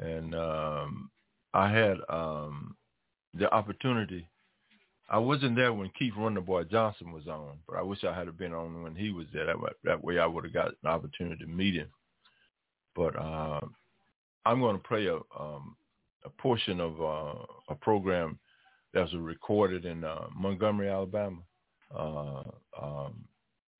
and 0.00 0.34
um, 0.34 1.10
I 1.54 1.70
had 1.70 1.98
um, 2.08 2.76
the 3.34 3.52
opportunity. 3.52 4.26
I 5.08 5.18
wasn't 5.18 5.56
there 5.56 5.72
when 5.72 5.90
Keith 5.98 6.14
Boy 6.14 6.64
Johnson 6.64 7.12
was 7.12 7.26
on, 7.26 7.58
but 7.66 7.76
I 7.76 7.82
wish 7.82 8.04
I 8.04 8.16
had 8.16 8.36
been 8.38 8.52
on 8.54 8.82
when 8.82 8.94
he 8.94 9.10
was 9.10 9.26
there. 9.32 9.46
That 9.46 9.56
that 9.84 10.04
way 10.04 10.18
I 10.18 10.26
would 10.26 10.44
have 10.44 10.52
got 10.52 10.68
an 10.68 10.90
opportunity 10.90 11.44
to 11.44 11.50
meet 11.50 11.74
him. 11.74 11.88
But 12.94 13.16
uh, 13.16 13.60
I'm 14.46 14.60
going 14.60 14.76
to 14.76 14.88
play 14.88 15.06
a 15.06 15.16
um, 15.38 15.76
a 16.24 16.30
portion 16.30 16.80
of 16.80 17.00
uh, 17.00 17.44
a 17.68 17.74
program 17.74 18.38
that 18.92 19.02
was 19.02 19.14
recorded 19.14 19.84
in 19.84 20.04
uh, 20.04 20.26
Montgomery, 20.36 20.88
Alabama. 20.88 21.38
Uh, 21.96 22.42
um, 22.80 23.24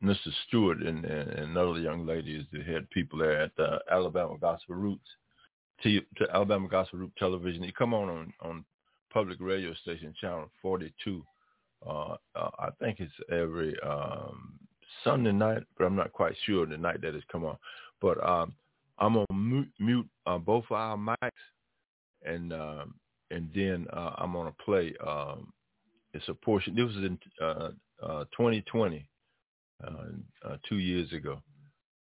Mr. 0.02 0.32
Stewart 0.46 0.78
and, 0.78 1.04
and, 1.04 1.30
and 1.30 1.50
another 1.50 1.78
young 1.78 2.06
lady 2.06 2.34
is 2.34 2.46
the 2.52 2.62
head 2.62 2.88
people 2.90 3.18
there 3.18 3.40
at 3.40 3.54
the 3.56 3.78
Alabama 3.90 4.36
Gospel 4.40 4.74
Roots, 4.74 5.08
to, 5.82 6.00
to 6.00 6.26
Alabama 6.34 6.68
Gospel 6.68 7.00
Root 7.00 7.12
Television. 7.18 7.62
You 7.62 7.72
come 7.72 7.94
on, 7.94 8.08
on 8.08 8.32
on 8.40 8.64
public 9.12 9.38
radio 9.40 9.74
station 9.74 10.14
channel 10.20 10.50
42. 10.62 11.24
Uh, 11.86 12.16
uh, 12.34 12.50
I 12.58 12.68
think 12.78 13.00
it's 13.00 13.12
every 13.30 13.74
um, 13.80 14.52
Sunday 15.02 15.32
night, 15.32 15.62
but 15.76 15.84
I'm 15.84 15.96
not 15.96 16.12
quite 16.12 16.34
sure 16.44 16.66
the 16.66 16.76
night 16.76 17.00
that 17.02 17.14
it's 17.14 17.24
come 17.30 17.44
on. 17.44 17.56
But 18.00 18.22
um, 18.26 18.54
I'm 18.98 19.14
gonna 19.14 19.26
mute, 19.32 19.72
mute 19.78 20.08
uh, 20.26 20.38
both 20.38 20.64
of 20.70 20.76
our 20.76 20.96
mics, 20.96 21.30
and 22.24 22.52
um, 22.52 22.94
and 23.30 23.50
then 23.54 23.86
uh, 23.92 24.14
I'm 24.18 24.32
gonna 24.32 24.54
play. 24.64 24.94
Um, 25.06 25.52
it's 26.12 26.28
a 26.28 26.34
portion. 26.34 26.74
This 26.74 26.86
was 26.86 26.96
in 26.96 27.18
uh, 27.40 28.24
2020 28.36 29.06
uh, 29.82 29.88
uh, 30.44 30.56
two 30.68 30.78
years 30.78 31.12
ago. 31.12 31.40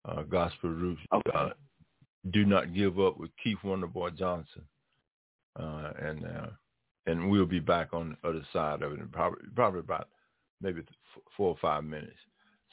Uh, 0.05 0.23
Gospel 0.23 0.71
Roots. 0.71 1.01
Okay. 1.13 1.53
Do 2.31 2.45
not 2.45 2.75
give 2.75 2.99
up 2.99 3.19
with 3.19 3.31
Keith 3.43 3.59
Wonderboy 3.65 4.19
Johnson, 4.19 4.63
and 5.57 6.25
and 7.07 7.31
we'll 7.31 7.47
be 7.47 7.61
back 7.61 7.93
on 7.93 8.17
the 8.23 8.29
other 8.29 8.43
side 8.53 8.83
of 8.83 8.93
it 8.93 9.01
in 9.01 9.09
probably 9.09 9.41
probably 9.55 9.81
about 9.81 10.09
maybe 10.61 10.83
four 11.37 11.49
or 11.49 11.57
five 11.61 11.85
minutes. 11.85 12.17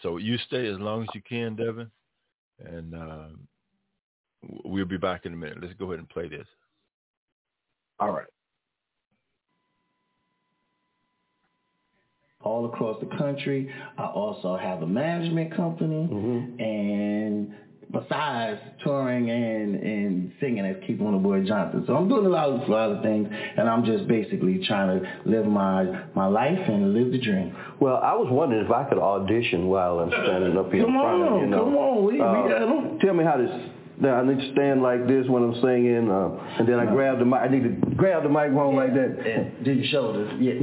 So 0.02 0.18
you 0.18 0.38
stay 0.48 0.68
as 0.68 0.80
long 0.80 1.04
as 1.04 1.10
you 1.14 1.22
can, 1.28 1.56
Devin, 1.56 1.90
and 2.66 2.96
uh, 2.96 3.28
we'll 4.66 4.86
be 4.86 4.98
back 4.98 5.26
in 5.26 5.34
a 5.34 5.38
minute. 5.38 5.60
Let's 5.62 5.74
go 5.76 5.86
ahead 5.86 6.00
and 6.00 6.10
play 6.10 6.28
this. 6.28 6.48
All 8.00 8.12
right. 8.12 8.28
all 12.44 12.66
across 12.66 13.00
the 13.00 13.18
country. 13.18 13.70
I 13.98 14.06
also 14.06 14.58
have 14.58 14.82
a 14.82 14.88
management 14.88 15.56
company, 15.56 16.08
mm-hmm. 16.12 16.60
and 16.62 17.56
besides 17.92 18.60
touring 18.84 19.30
and 19.30 19.76
and 19.76 20.32
singing 20.40 20.66
as 20.66 20.78
Keith 20.86 21.00
Wonderboy 21.00 21.48
Johnson. 21.48 21.84
So 21.88 21.96
I'm 21.96 22.08
doing 22.08 22.26
a 22.26 22.30
lot 22.30 22.50
of 22.50 22.68
a 22.68 22.72
lot 22.72 22.92
of 22.92 23.04
things, 23.04 23.28
and 23.32 23.70
I'm 23.70 23.86
just 23.86 24.08
basically 24.08 24.64
trying 24.66 25.00
to 25.00 25.22
live 25.26 25.46
my 25.46 26.06
my 26.16 26.28
life 26.28 26.60
and 26.68 26.94
live 26.94 27.12
the 27.12 27.20
dream. 27.20 27.56
Well, 27.80 27.98
I 27.98 28.14
was 28.14 28.28
wondering 28.32 28.66
if 28.66 28.72
I 28.72 28.84
could 28.86 28.98
audition 28.98 29.68
while 29.68 30.00
I'm 30.00 30.10
standing 30.10 30.58
up 30.58 30.72
here 30.72 30.84
come 30.84 30.96
in 30.96 31.02
front 31.02 31.22
on, 31.22 31.34
of 31.34 31.42
you. 31.42 31.48
Know. 31.48 31.64
Come 31.66 31.76
on, 31.76 32.06
we, 32.06 32.22
uh, 32.22 32.44
we 32.44 32.50
got 32.50 32.60
them. 32.60 33.00
Tell 33.00 33.14
me 33.14 33.24
how 33.24 33.38
this 33.38 33.52
now 34.00 34.16
I 34.16 34.26
need 34.26 34.40
to 34.40 34.52
stand 34.54 34.82
like 34.82 35.08
this 35.08 35.28
when 35.28 35.44
I'm 35.44 35.62
singing, 35.62 36.10
uh, 36.10 36.58
and 36.60 36.68
then 36.68 36.80
I 36.80 36.86
grab 36.86 37.20
the 37.20 37.26
mic. 37.26 37.40
I 37.42 37.48
need 37.48 37.64
to 37.64 37.96
grab 37.96 38.24
the 38.24 38.30
microphone 38.30 38.74
yeah, 38.74 38.82
like 38.82 38.94
that. 38.94 39.26
And 39.26 39.64
do 39.64 39.72
your 39.72 39.86
shoulders. 39.88 40.34
Yeah. 40.40 40.54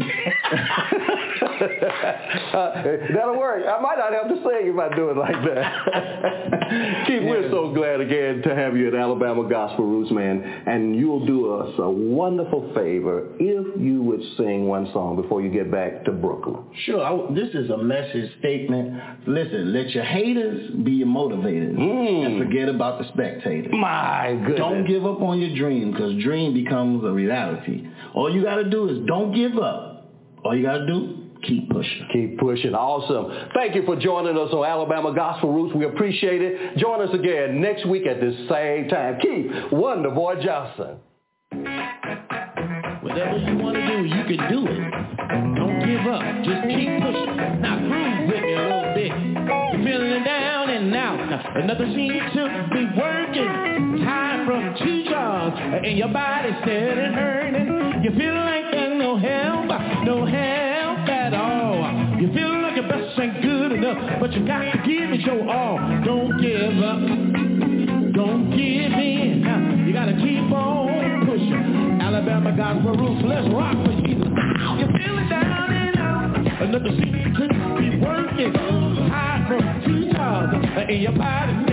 uh, 2.53 2.83
that'll 3.15 3.39
work. 3.39 3.65
I 3.67 3.81
might 3.81 3.99
not 3.99 4.13
have 4.13 4.29
to 4.29 4.37
sing 4.37 4.73
if 4.73 4.79
I 4.79 4.95
do 4.95 5.11
it 5.11 5.17
like 5.17 5.37
that. 5.45 7.07
Keith, 7.07 7.23
yeah. 7.23 7.31
we're 7.31 7.51
so 7.51 7.73
glad 7.73 8.01
again 8.01 8.43
to 8.43 8.55
have 8.55 8.77
you 8.77 8.89
at 8.89 8.95
Alabama 8.95 9.49
Gospel 9.49 9.87
Roots, 9.87 10.11
man. 10.11 10.43
And 10.67 10.97
you'll 10.97 11.25
do 11.27 11.55
us 11.55 11.75
a 11.79 11.91
wonderful 11.91 12.73
favor 12.75 13.29
if 13.39 13.81
you 13.81 14.03
would 14.03 14.23
sing 14.37 14.67
one 14.67 14.91
song 14.93 15.21
before 15.21 15.43
you 15.43 15.51
get 15.51 15.71
back 15.71 16.05
to 16.05 16.13
Brooklyn. 16.13 16.65
Sure. 16.85 17.03
I, 17.05 17.33
this 17.35 17.55
is 17.55 17.71
a 17.71 17.79
message 17.79 18.31
statement. 18.39 19.01
Listen, 19.27 19.73
let 19.73 19.91
your 19.91 20.05
haters 20.05 20.71
be 20.85 20.93
your 20.93 21.09
motivators, 21.09 21.77
mm. 21.77 22.27
and 22.27 22.39
forget 22.39 22.69
about 22.69 22.99
the 23.01 23.09
spectators. 23.21 23.73
My 23.73 24.35
goodness. 24.41 24.59
Don't 24.59 24.87
give 24.87 25.05
up 25.07 25.21
on 25.21 25.41
your 25.41 25.57
dream 25.57 25.93
because 25.93 26.23
dream 26.23 26.55
becomes 26.55 27.05
a 27.05 27.11
reality. 27.11 27.87
All 28.15 28.33
you 28.33 28.43
got 28.43 28.57
to 28.57 28.69
do 28.69 28.89
is 28.89 29.07
don't 29.07 29.35
give 29.35 29.59
up. 29.59 30.11
All 30.45 30.57
you 30.57 30.65
got 30.65 30.79
to 30.79 30.87
do 30.87 31.17
keep 31.43 31.71
pushing. 31.71 32.09
Keep 32.13 32.39
pushing. 32.39 32.75
Awesome. 32.75 33.51
Thank 33.55 33.75
you 33.75 33.85
for 33.85 33.97
joining 33.97 34.37
us 34.37 34.53
on 34.53 34.65
Alabama 34.65 35.15
Gospel 35.15 35.53
Roots. 35.53 35.75
We 35.75 35.87
appreciate 35.87 36.43
it. 36.43 36.77
Join 36.79 37.07
us 37.07 37.15
again 37.15 37.61
next 37.61 37.87
week 37.87 38.07
at 38.07 38.21
the 38.21 38.47
same 38.49 38.89
time. 38.89 39.19
Keith 39.21 39.51
Wonder 39.73 40.11
Boy 40.11 40.43
Johnson. 40.43 40.97
Whatever 43.03 43.39
you 43.39 43.57
want 43.57 43.77
to 43.77 43.87
do, 43.87 44.05
you 44.05 44.25
can 44.25 44.51
do 44.51 44.67
it. 44.67 44.91
Don't 45.57 45.81
give 45.81 46.07
up. 46.07 46.23
Just 46.45 46.69
keep 46.69 47.01
pushing. 47.01 47.61
Now 47.61 47.79
groove 47.79 48.29
with 48.29 48.43
me 48.43 48.55
a 48.55 48.63
little 48.63 48.95
bit. 48.95 49.30
Another 51.55 51.87
seems 51.95 52.33
to 52.35 52.69
be 52.73 52.85
working. 52.99 54.05
Time 54.05 54.47
from 54.47 54.77
two 54.83 55.05
jobs. 55.11 55.57
And 55.59 55.97
your 55.99 56.09
body's 56.09 56.55
still 56.63 57.13
hurting. 57.15 58.03
You 58.05 58.11
feel 58.17 58.35
like 58.35 58.71
there's 58.71 58.99
no 58.99 59.19
help. 59.19 59.67
No 60.05 60.25
help 60.25 61.09
at 61.09 61.35
all. 61.35 62.21
You 62.21 62.33
feel 62.33 62.63
like 62.63 62.77
your 62.77 62.89
best 62.89 63.19
ain't 63.19 63.43
good 63.43 63.73
enough. 63.73 64.21
But 64.21 64.33
you 64.33 64.47
got 64.47 64.63
to 64.63 64.79
give 64.87 65.11
it 65.11 65.21
your 65.21 65.49
all. 65.49 65.79
Don't 66.05 66.41
give 66.41 66.83
up. 66.83 67.01
Don't 68.15 68.51
give 68.51 68.93
in. 68.93 69.85
You 69.87 69.93
got 69.93 70.07
to 70.07 70.15
keep 70.15 70.53
on 70.53 71.27
pushing. 71.27 72.01
Alabama 72.01 72.57
gospel 72.57 72.95
roots. 72.95 73.23
Let's 73.27 73.49
rock 73.53 73.75
for 73.85 73.93
Jesus. 74.07 74.29
You 74.79 74.87
feel 74.87 75.19
it 75.19 75.29
down 75.29 75.73
and 75.73 75.97
out. 75.99 76.63
Another 76.63 76.91
seat 76.91 77.35
could 77.37 77.51
be 77.79 77.99
working. 77.99 78.55
High 79.11 79.45
from 79.49 79.83
two 79.85 80.10
And 80.91 81.01
your 81.03 81.13
body 81.13 81.70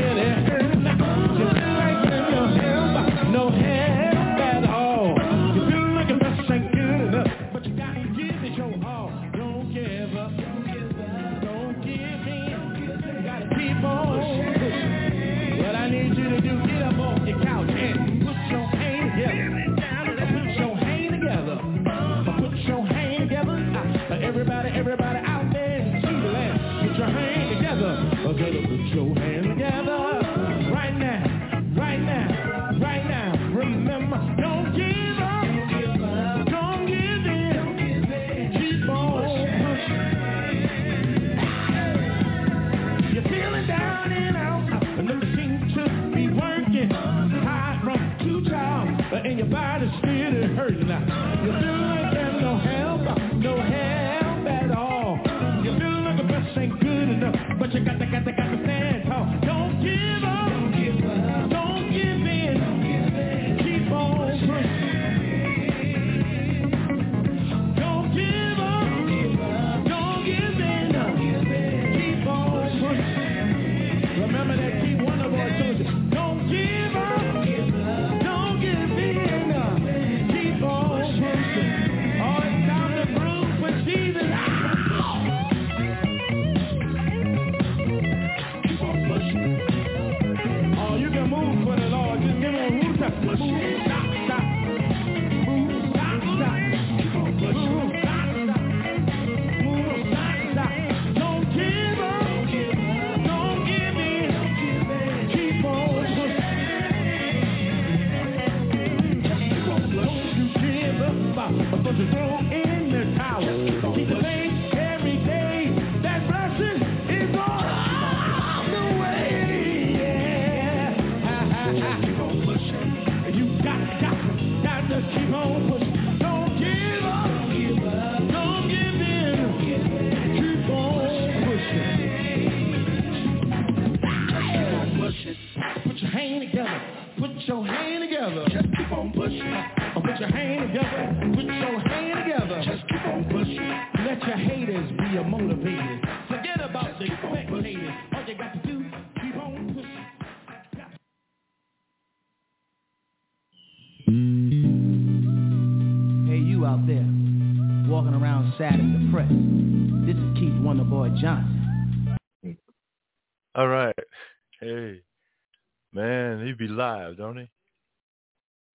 don't 166.77 167.37
he? 167.37 167.49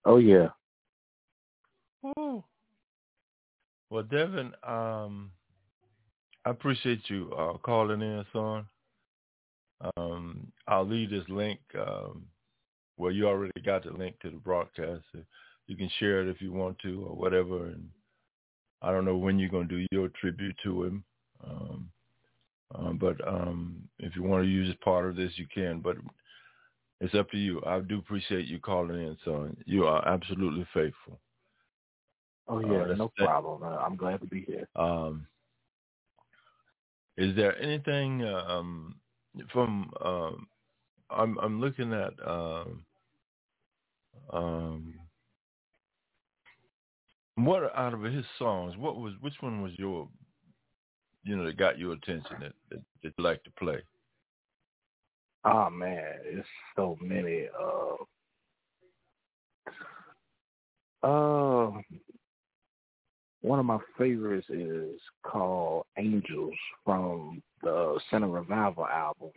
Oh 0.04 0.18
yeah. 0.18 0.48
Oh. 2.16 2.44
Well, 3.90 4.02
Devin, 4.02 4.52
um, 4.66 5.30
I 6.44 6.50
appreciate 6.50 7.02
you 7.08 7.32
uh, 7.38 7.58
calling 7.58 8.00
in, 8.00 8.24
son. 8.32 8.66
Um, 9.96 10.52
I'll 10.66 10.86
leave 10.86 11.10
this 11.10 11.28
link. 11.28 11.60
Um, 11.78 12.26
well, 12.96 13.12
you 13.12 13.28
already 13.28 13.52
got 13.64 13.84
the 13.84 13.92
link 13.92 14.18
to 14.20 14.30
the 14.30 14.36
broadcast. 14.36 15.04
You 15.66 15.76
can 15.76 15.90
share 15.98 16.22
it 16.22 16.28
if 16.28 16.40
you 16.40 16.52
want 16.52 16.78
to, 16.80 17.04
or 17.04 17.16
whatever. 17.16 17.66
And 17.66 17.88
I 18.80 18.90
don't 18.92 19.04
know 19.04 19.16
when 19.16 19.38
you're 19.38 19.48
going 19.48 19.68
to 19.68 19.78
do 19.80 19.86
your 19.90 20.08
tribute 20.20 20.56
to 20.64 20.84
him. 20.84 21.04
Um, 21.44 21.90
um, 22.74 22.98
but 22.98 23.16
um, 23.26 23.88
if 23.98 24.16
you 24.16 24.22
want 24.22 24.44
to 24.44 24.50
use 24.50 24.74
part 24.82 25.08
of 25.08 25.16
this, 25.16 25.32
you 25.36 25.46
can. 25.52 25.80
But 25.80 25.96
it's 27.02 27.14
up 27.16 27.28
to 27.32 27.36
you. 27.36 27.60
I 27.66 27.80
do 27.80 27.98
appreciate 27.98 28.46
you 28.46 28.60
calling 28.60 28.96
in, 28.96 29.16
son. 29.24 29.56
You 29.66 29.86
are 29.86 30.06
absolutely 30.06 30.64
faithful. 30.72 31.18
Oh 32.46 32.60
yeah, 32.60 32.82
uh, 32.82 32.94
no 32.94 33.12
problem. 33.16 33.64
Uh, 33.64 33.76
I'm 33.76 33.96
glad 33.96 34.20
to 34.20 34.26
be 34.26 34.42
here. 34.42 34.68
Um, 34.76 35.26
is 37.16 37.34
there 37.34 37.60
anything 37.60 38.24
um, 38.24 39.00
from? 39.52 39.90
Um, 40.04 40.46
I'm 41.10 41.38
I'm 41.38 41.60
looking 41.60 41.92
at. 41.92 42.12
Um, 42.24 42.84
um, 44.32 44.94
what 47.34 47.76
out 47.76 47.94
of 47.94 48.02
his 48.02 48.24
songs? 48.38 48.76
What 48.76 48.96
was 48.96 49.14
which 49.20 49.34
one 49.40 49.60
was 49.60 49.72
your, 49.76 50.08
you 51.24 51.34
know, 51.34 51.44
that 51.46 51.56
got 51.56 51.78
your 51.78 51.94
attention 51.94 52.36
that 52.40 52.52
that, 52.70 52.80
that 53.02 53.12
you 53.18 53.24
like 53.24 53.42
to 53.42 53.50
play? 53.58 53.82
Oh 55.44 55.70
man, 55.70 56.14
it's 56.24 56.46
so 56.76 56.96
many. 57.00 57.48
Uh, 57.58 57.96
uh, 61.06 61.72
one 63.40 63.58
of 63.58 63.64
my 63.64 63.78
favorites 63.98 64.46
is 64.50 65.00
called 65.24 65.84
Angels 65.98 66.54
from 66.84 67.42
the 67.62 67.98
Center 68.10 68.28
Revival 68.28 68.86
album. 68.86 69.30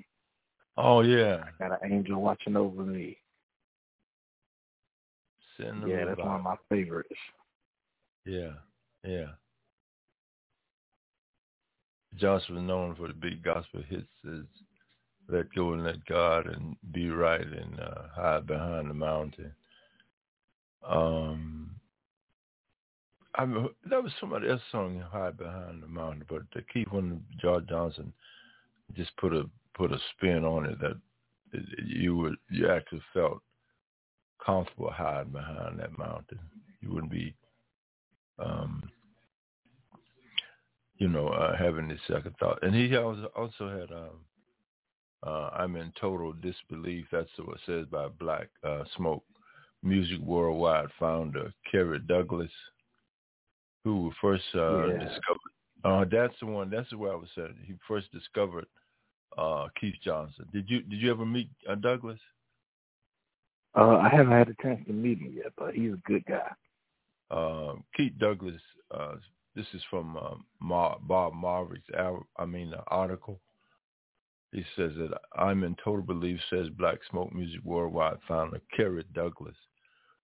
Oh 0.77 1.01
yeah, 1.01 1.43
I 1.59 1.67
got 1.67 1.81
an 1.83 1.91
angel 1.91 2.21
watching 2.21 2.55
over 2.55 2.83
me. 2.83 3.17
Center 5.57 5.87
yeah, 5.87 6.05
that's 6.05 6.19
one 6.19 6.35
of 6.35 6.43
my 6.43 6.55
favorites. 6.69 7.09
Yeah, 8.25 8.51
yeah. 9.03 9.29
Josh 12.15 12.43
was 12.49 12.61
known 12.61 12.95
for 12.95 13.07
the 13.07 13.13
big 13.13 13.43
gospel 13.43 13.81
hits 13.89 14.07
let 15.27 15.53
go 15.53 15.73
and 15.73 15.83
let 15.83 16.05
God 16.05 16.47
and 16.47 16.75
be 16.91 17.09
right 17.09 17.41
and 17.41 17.79
uh, 17.79 18.01
hide 18.13 18.45
behind 18.45 18.89
the 18.89 18.93
mountain. 18.93 19.53
Um, 20.87 21.71
I 23.35 23.45
that 23.89 24.03
was 24.03 24.11
somebody 24.19 24.49
else 24.49 24.61
song 24.71 25.03
"Hide 25.11 25.37
Behind 25.37 25.81
the 25.81 25.87
Mountain," 25.87 26.25
but 26.29 26.43
the 26.53 26.61
key 26.61 26.85
one, 26.89 27.23
George 27.41 27.67
Johnson, 27.67 28.13
just 28.93 29.15
put 29.17 29.33
a 29.33 29.49
put 29.73 29.91
a 29.91 29.97
spin 30.15 30.45
on 30.45 30.65
it 30.65 30.79
that 30.79 30.95
you 31.85 32.15
would 32.15 32.35
you 32.49 32.69
actually 32.69 33.01
felt 33.13 33.41
comfortable 34.43 34.91
hiding 34.91 35.33
behind 35.33 35.79
that 35.79 35.97
mountain. 35.97 36.39
You 36.81 36.93
wouldn't 36.93 37.11
be, 37.11 37.35
um, 38.37 38.89
you 40.97 41.07
know, 41.07 41.27
uh, 41.29 41.57
having 41.57 41.87
this 41.87 41.99
second 42.07 42.35
thought. 42.39 42.59
And 42.61 42.75
he 42.75 42.95
also 42.95 43.25
also 43.35 43.69
had. 43.69 43.91
Um, 43.91 44.19
uh, 45.23 45.49
I'm 45.53 45.75
in 45.75 45.91
total 45.99 46.33
disbelief. 46.33 47.05
That's 47.11 47.29
what 47.37 47.57
it 47.57 47.61
says 47.65 47.85
by 47.91 48.07
Black 48.07 48.49
uh, 48.63 48.83
Smoke 48.95 49.23
Music 49.83 50.19
Worldwide 50.19 50.89
founder 50.99 51.53
Kerry 51.71 51.99
Douglas, 51.99 52.51
who 53.83 54.11
first 54.21 54.43
uh, 54.55 54.87
yeah. 54.87 54.97
discovered. 54.97 55.51
Uh, 55.83 56.05
that's 56.11 56.33
the 56.39 56.47
one. 56.47 56.69
That's 56.69 56.89
the 56.89 56.97
way 56.97 57.11
I 57.11 57.15
was 57.15 57.29
saying. 57.35 57.55
He 57.65 57.75
first 57.87 58.11
discovered 58.11 58.65
uh, 59.37 59.67
Keith 59.79 59.95
Johnson. 60.03 60.45
Did 60.51 60.69
you 60.69 60.81
Did 60.81 60.99
you 61.01 61.11
ever 61.11 61.25
meet 61.25 61.49
uh, 61.69 61.75
Douglas? 61.75 62.19
Uh, 63.75 63.97
I 63.97 64.09
haven't 64.09 64.31
had 64.31 64.49
a 64.49 64.63
chance 64.63 64.79
to 64.87 64.93
meet 64.93 65.19
him 65.19 65.33
yet, 65.35 65.51
but 65.57 65.73
he's 65.73 65.93
a 65.93 66.01
good 66.05 66.25
guy. 66.25 66.51
Uh, 67.29 67.73
Keith 67.95 68.13
Douglas. 68.17 68.61
Uh, 68.91 69.15
this 69.55 69.65
is 69.73 69.81
from 69.89 70.17
uh, 70.17 70.35
Mar- 70.59 70.97
Bob 71.01 71.33
Marovich's. 71.33 71.83
I 72.37 72.45
mean, 72.45 72.71
the 72.71 72.83
article. 72.87 73.39
He 74.55 74.63
says 74.77 74.93
that 74.95 75.11
I'm 75.35 75.65
in 75.65 75.75
total 75.83 76.01
belief, 76.01 76.39
says 76.49 76.69
Black 76.69 76.99
Smoke 77.09 77.33
Music 77.33 77.59
Worldwide 77.65 78.19
founder 78.25 78.61
Kerry 78.73 79.03
Douglas, 79.13 79.57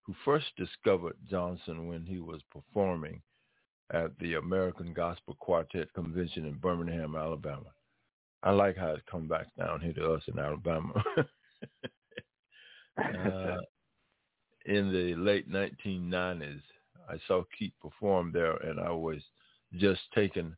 who 0.03 0.15
first 0.23 0.45
discovered 0.55 1.17
Johnson 1.29 1.87
when 1.87 2.05
he 2.05 2.21
was 2.21 2.39
performing 2.49 3.21
at 3.93 4.17
the 4.19 4.35
American 4.35 4.93
Gospel 4.93 5.35
Quartet 5.41 5.93
Convention 5.93 6.45
in 6.45 6.53
Birmingham, 6.53 7.17
Alabama. 7.17 7.73
I 8.41 8.51
like 8.51 8.77
how 8.77 8.91
it 8.91 9.03
come 9.05 9.27
back 9.27 9.47
down 9.59 9.81
here 9.81 9.91
to 9.95 10.13
us 10.13 10.23
in 10.29 10.39
Alabama. 10.39 11.03
uh, 12.97 13.57
in 14.65 14.93
the 14.93 15.13
late 15.17 15.51
1990s, 15.51 16.61
I 17.09 17.15
saw 17.27 17.43
Keith 17.59 17.73
perform 17.81 18.31
there, 18.31 18.55
and 18.55 18.79
I 18.79 18.91
was 18.91 19.21
just 19.73 19.99
taken 20.15 20.55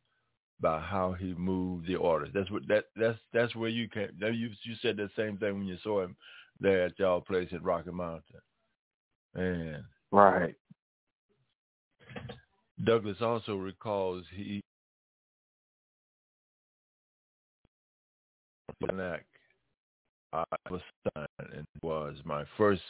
by 0.63 0.79
how 0.79 1.11
he 1.11 1.33
moved 1.33 1.87
the 1.87 1.97
orders. 1.97 2.29
That's 2.33 2.49
what 2.49 2.65
that 2.69 2.85
that's 2.95 3.19
that's 3.33 3.53
where 3.55 3.69
you 3.69 3.89
came. 3.89 4.09
You 4.19 4.49
you 4.63 4.75
said 4.81 4.97
the 4.97 5.09
same 5.15 5.37
thing 5.37 5.55
when 5.55 5.67
you 5.67 5.77
saw 5.83 6.01
him 6.01 6.15
there 6.59 6.85
at 6.85 6.97
y'all 6.97 7.21
place 7.21 7.49
at 7.51 7.61
Rocky 7.61 7.91
Mountain. 7.91 8.39
Man, 9.35 9.83
right. 10.11 10.55
Douglas 12.83 13.17
also 13.21 13.57
recalls 13.57 14.23
he 14.35 14.61
I 20.33 20.45
was 20.69 20.81
signed 21.15 21.27
and 21.55 21.65
was 21.81 22.15
my 22.25 22.43
first 22.57 22.81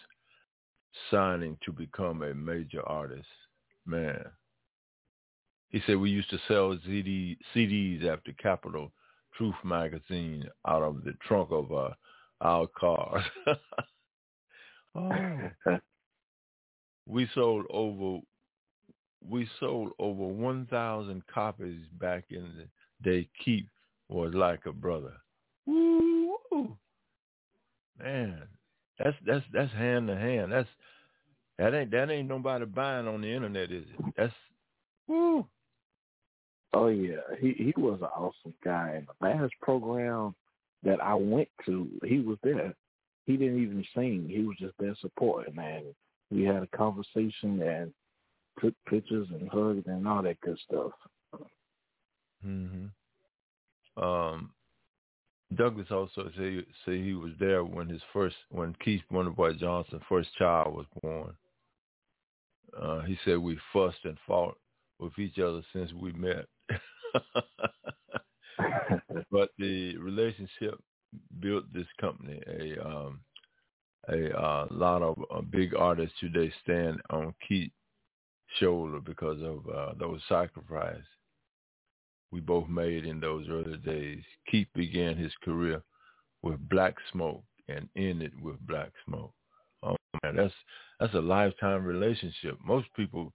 signing 1.12 1.58
to 1.66 1.72
become 1.72 2.22
a 2.22 2.34
major 2.34 2.88
artist. 2.88 3.28
Man. 3.86 4.24
He 5.74 5.82
said 5.88 5.98
we 5.98 6.12
used 6.12 6.30
to 6.30 6.38
sell 6.48 6.78
CD, 6.86 7.36
CDs 7.54 8.06
after 8.06 8.32
Capital 8.34 8.92
Truth 9.36 9.56
magazine 9.64 10.48
out 10.68 10.84
of 10.84 11.04
the 11.04 11.14
trunk 11.28 11.50
of 11.52 11.74
uh, 11.74 11.90
our 12.42 12.68
cars. 12.68 13.24
oh. 14.96 15.40
we 17.08 17.28
sold 17.34 17.66
over 17.72 18.20
we 19.28 19.50
sold 19.60 19.94
over 19.98 20.28
1,000 20.28 21.24
copies 21.34 21.82
back 22.00 22.26
in 22.30 22.44
the 22.56 23.10
day. 23.10 23.28
Keith 23.44 23.66
was 24.10 24.34
like 24.36 24.68
a 24.68 24.72
brother. 24.72 25.14
Woo! 25.66 26.78
Man, 28.00 28.44
that's 29.00 29.18
that's 29.26 29.46
that's 29.52 29.74
hand 29.74 30.08
to 30.08 30.16
hand. 30.16 30.52
That's 30.52 30.70
that 31.58 31.74
ain't 31.74 31.90
that 31.92 32.12
ain't 32.12 32.28
nobody 32.28 32.66
buying 32.66 33.08
on 33.08 33.22
the 33.22 33.34
internet, 33.34 33.72
is 33.72 33.86
it? 33.98 34.14
That's 34.16 34.34
woo. 35.08 35.48
Oh 36.74 36.88
yeah, 36.88 37.22
he 37.40 37.54
he 37.54 37.74
was 37.78 38.00
an 38.02 38.08
awesome 38.08 38.54
guy. 38.64 38.94
And 38.96 39.08
the 39.08 39.28
last 39.28 39.54
program 39.62 40.34
that 40.84 41.02
I 41.02 41.14
went 41.14 41.50
to, 41.66 41.88
he 42.04 42.20
was 42.20 42.38
there. 42.44 42.74
He 43.26 43.38
didn't 43.38 43.62
even 43.62 43.86
sing. 43.96 44.28
He 44.28 44.44
was 44.44 44.58
just 44.60 44.74
there 44.80 44.96
supporting, 45.00 45.56
man. 45.56 45.84
We 46.30 46.44
had 46.44 46.64
a 46.64 46.78
conversation 46.78 47.62
and 47.62 47.94
took 48.60 48.74
pictures 48.90 49.28
and 49.32 49.50
hugged 49.50 49.88
and 49.88 50.08
all 50.08 50.24
that 50.24 50.42
good 50.42 50.60
stuff. 50.68 50.92
Mhm. 52.46 52.90
Um, 53.96 54.54
Douglas 55.56 55.92
also 55.92 56.30
say 56.38 56.66
say 56.86 57.02
he 57.02 57.14
was 57.14 57.32
there 57.40 57.64
when 57.64 57.88
his 57.88 58.02
first 58.12 58.36
when 58.50 58.76
Keith 58.84 59.04
Wonderboy 59.12 59.60
Johnson 59.60 60.02
first 60.10 60.34
child 60.36 60.76
was 60.76 60.88
born. 61.02 61.36
Uh, 62.76 63.02
he 63.02 63.18
said 63.24 63.38
we 63.38 63.58
fussed 63.72 64.04
and 64.04 64.18
fought 64.26 64.58
with 65.00 65.18
each 65.20 65.38
other 65.38 65.62
since 65.72 65.94
we 65.94 66.12
met. 66.14 66.48
but 69.32 69.50
the 69.58 69.98
relationship 69.98 70.80
built 71.40 71.66
this 71.74 71.88
company. 72.00 72.42
A 72.48 72.86
um, 72.86 73.22
a 74.10 74.38
uh, 74.38 74.68
lot 74.70 75.02
of 75.02 75.18
uh, 75.34 75.42
big 75.42 75.74
artists 75.76 76.16
today 76.20 76.52
stand 76.64 77.02
on 77.10 77.34
Keith's 77.48 77.74
shoulder 78.60 79.00
because 79.00 79.42
of 79.42 79.66
uh, 79.74 79.94
those 79.98 80.20
sacrifices 80.28 81.06
we 82.34 82.40
both 82.40 82.68
made 82.68 83.06
in 83.06 83.20
those 83.20 83.46
early 83.48 83.78
days. 83.78 84.24
Keith 84.50 84.68
began 84.74 85.16
his 85.16 85.32
career 85.44 85.84
with 86.42 86.68
Black 86.68 86.96
Smoke 87.12 87.44
and 87.70 87.88
ended 87.96 88.34
with 88.42 88.60
Black 88.66 88.92
Smoke. 89.06 89.34
Oh 89.84 89.96
man, 90.24 90.36
that's 90.36 90.54
that's 91.00 91.14
a 91.14 91.20
lifetime 91.20 91.86
relationship. 91.86 92.58
Most 92.66 92.88
people 92.96 93.32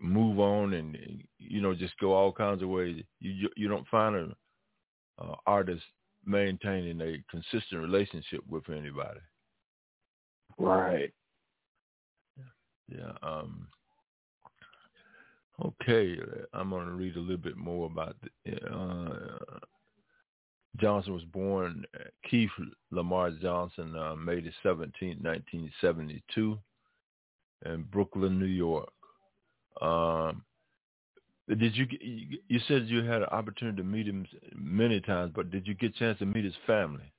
move 0.00 0.38
on 0.38 0.74
and 0.74 0.96
you 1.38 1.60
know 1.60 1.74
just 1.74 1.98
go 1.98 2.12
all 2.12 2.32
kinds 2.32 2.62
of 2.62 2.68
ways. 2.68 3.02
You 3.20 3.48
you 3.56 3.68
don't 3.68 3.86
find 3.88 4.16
an 4.16 4.34
uh, 5.18 5.34
artist 5.46 5.82
maintaining 6.24 7.00
a 7.00 7.22
consistent 7.30 7.80
relationship 7.80 8.40
with 8.48 8.68
anybody. 8.68 9.20
Right. 10.58 11.12
Yeah. 12.88 13.12
Um, 13.22 13.68
Okay, 15.64 16.16
I'm 16.52 16.70
going 16.70 16.86
to 16.86 16.92
read 16.92 17.16
a 17.16 17.20
little 17.20 17.36
bit 17.36 17.56
more 17.56 17.86
about 17.86 18.14
the, 18.44 18.64
uh, 18.72 19.58
Johnson 20.76 21.12
was 21.12 21.24
born 21.24 21.84
Keith 22.30 22.50
Lamar 22.92 23.32
Johnson, 23.32 23.96
uh, 23.96 24.14
May 24.14 24.40
the 24.40 24.52
17th, 24.64 25.20
1972, 25.20 26.58
in 27.66 27.82
Brooklyn, 27.90 28.38
New 28.38 28.46
York. 28.46 28.92
Um, 29.80 30.42
did 31.48 31.74
you 31.76 31.86
you 32.48 32.60
said 32.68 32.86
you 32.86 33.02
had 33.04 33.22
an 33.22 33.28
opportunity 33.30 33.78
to 33.78 33.84
meet 33.84 34.06
him 34.06 34.26
many 34.54 35.00
times, 35.00 35.32
but 35.34 35.50
did 35.50 35.66
you 35.66 35.74
get 35.74 35.94
a 35.94 35.98
chance 35.98 36.18
to 36.18 36.26
meet 36.26 36.44
his 36.44 36.54
family? 36.66 37.12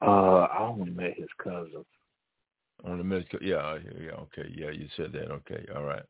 Uh, 0.00 0.46
I 0.50 0.58
only 0.60 0.90
met 0.90 1.14
his 1.16 1.28
cousin. 1.42 1.84
Only 2.84 3.04
met, 3.04 3.24
yeah, 3.40 3.78
yeah, 4.00 4.12
okay, 4.12 4.50
yeah, 4.52 4.70
you 4.70 4.88
said 4.96 5.12
that, 5.12 5.30
okay, 5.30 5.64
all 5.74 5.84
right. 5.84 6.02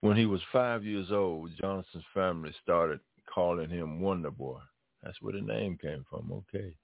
When 0.00 0.16
he 0.16 0.26
was 0.26 0.40
five 0.52 0.84
years 0.84 1.10
old, 1.10 1.50
Johnson's 1.60 2.04
family 2.12 2.52
started 2.62 3.00
calling 3.32 3.70
him 3.70 4.00
Wonder 4.00 4.30
Boy. 4.30 4.60
That's 5.02 5.20
where 5.20 5.32
the 5.32 5.40
name 5.40 5.76
came 5.80 6.04
from, 6.08 6.30
okay. 6.30 6.74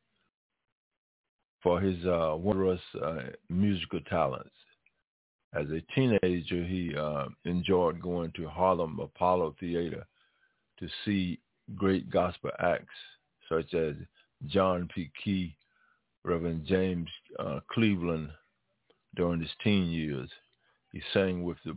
For 1.63 1.81
his 1.81 2.05
uh, 2.05 2.35
wondrous 2.37 2.81
uh, 3.01 3.31
musical 3.49 4.01
talents. 4.09 4.51
As 5.53 5.67
a 5.71 5.81
teenager, 5.95 6.65
he 6.65 6.95
uh, 6.97 7.27
enjoyed 7.45 8.01
going 8.01 8.31
to 8.33 8.49
Harlem 8.49 9.01
Apollo 9.01 9.57
Theater 9.59 10.07
to 10.79 10.89
see 11.05 11.41
great 11.75 12.09
gospel 12.11 12.51
acts 12.61 12.87
such 13.49 13.75
as 13.75 13.95
John 14.47 14.89
P. 14.95 15.11
Kee, 15.23 15.57
Reverend 16.25 16.67
James 16.67 17.09
uh, 17.39 17.61
Cleveland 17.71 18.31
during 19.17 19.41
his 19.41 19.51
teen 19.63 19.91
years. 19.91 20.31
He 20.93 21.03
sang 21.13 21.43
with 21.43 21.59
the 21.65 21.77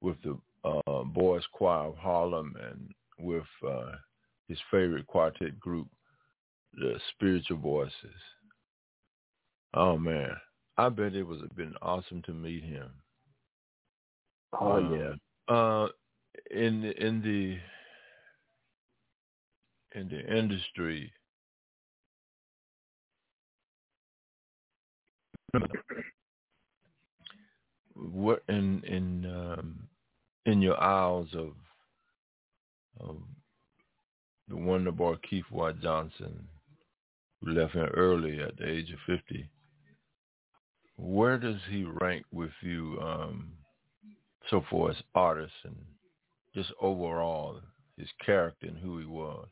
with 0.00 0.16
the 0.22 0.38
uh, 0.64 1.02
Boys 1.04 1.44
Choir 1.52 1.88
of 1.88 1.96
Harlem 1.96 2.54
and 2.70 2.90
with 3.18 3.44
uh, 3.66 3.92
his 4.48 4.58
favorite 4.70 5.06
quartet 5.06 5.58
group, 5.58 5.88
the 6.74 6.98
Spiritual 7.14 7.58
Voices. 7.58 7.94
Oh 9.74 9.96
man, 9.96 10.34
I 10.76 10.88
bet 10.88 11.14
it 11.14 11.22
was 11.22 11.40
been 11.56 11.74
awesome 11.82 12.22
to 12.22 12.32
meet 12.32 12.64
him. 12.64 12.90
Oh 14.60 14.72
um, 14.72 14.94
yeah. 14.94 15.54
Uh, 15.54 15.88
in 16.50 16.84
in 16.84 17.22
the 17.22 17.58
in 19.98 20.08
the 20.08 20.36
industry, 20.36 21.12
what 27.94 28.42
in 28.48 28.82
in 28.84 29.26
um, 29.26 29.88
in 30.46 30.60
your 30.60 30.80
aisles 30.82 31.28
of 31.34 31.52
of 33.00 33.16
the 34.48 34.56
wonder 34.56 34.90
boy 34.90 35.14
Keith 35.28 35.44
White 35.50 35.80
Johnson, 35.80 36.48
who 37.40 37.52
left 37.52 37.74
here 37.74 37.92
early 37.94 38.42
at 38.42 38.56
the 38.56 38.68
age 38.68 38.90
of 38.90 38.98
fifty. 39.06 39.48
Where 40.96 41.38
does 41.38 41.60
he 41.70 41.84
rank 42.00 42.24
with 42.32 42.52
you 42.62 42.98
um, 43.02 43.52
so 44.50 44.64
far 44.70 44.90
as 44.90 44.96
artists 45.14 45.56
and 45.64 45.76
just 46.54 46.70
overall 46.80 47.60
his 47.98 48.08
character 48.24 48.66
and 48.66 48.78
who 48.78 48.98
he 48.98 49.06
was? 49.06 49.46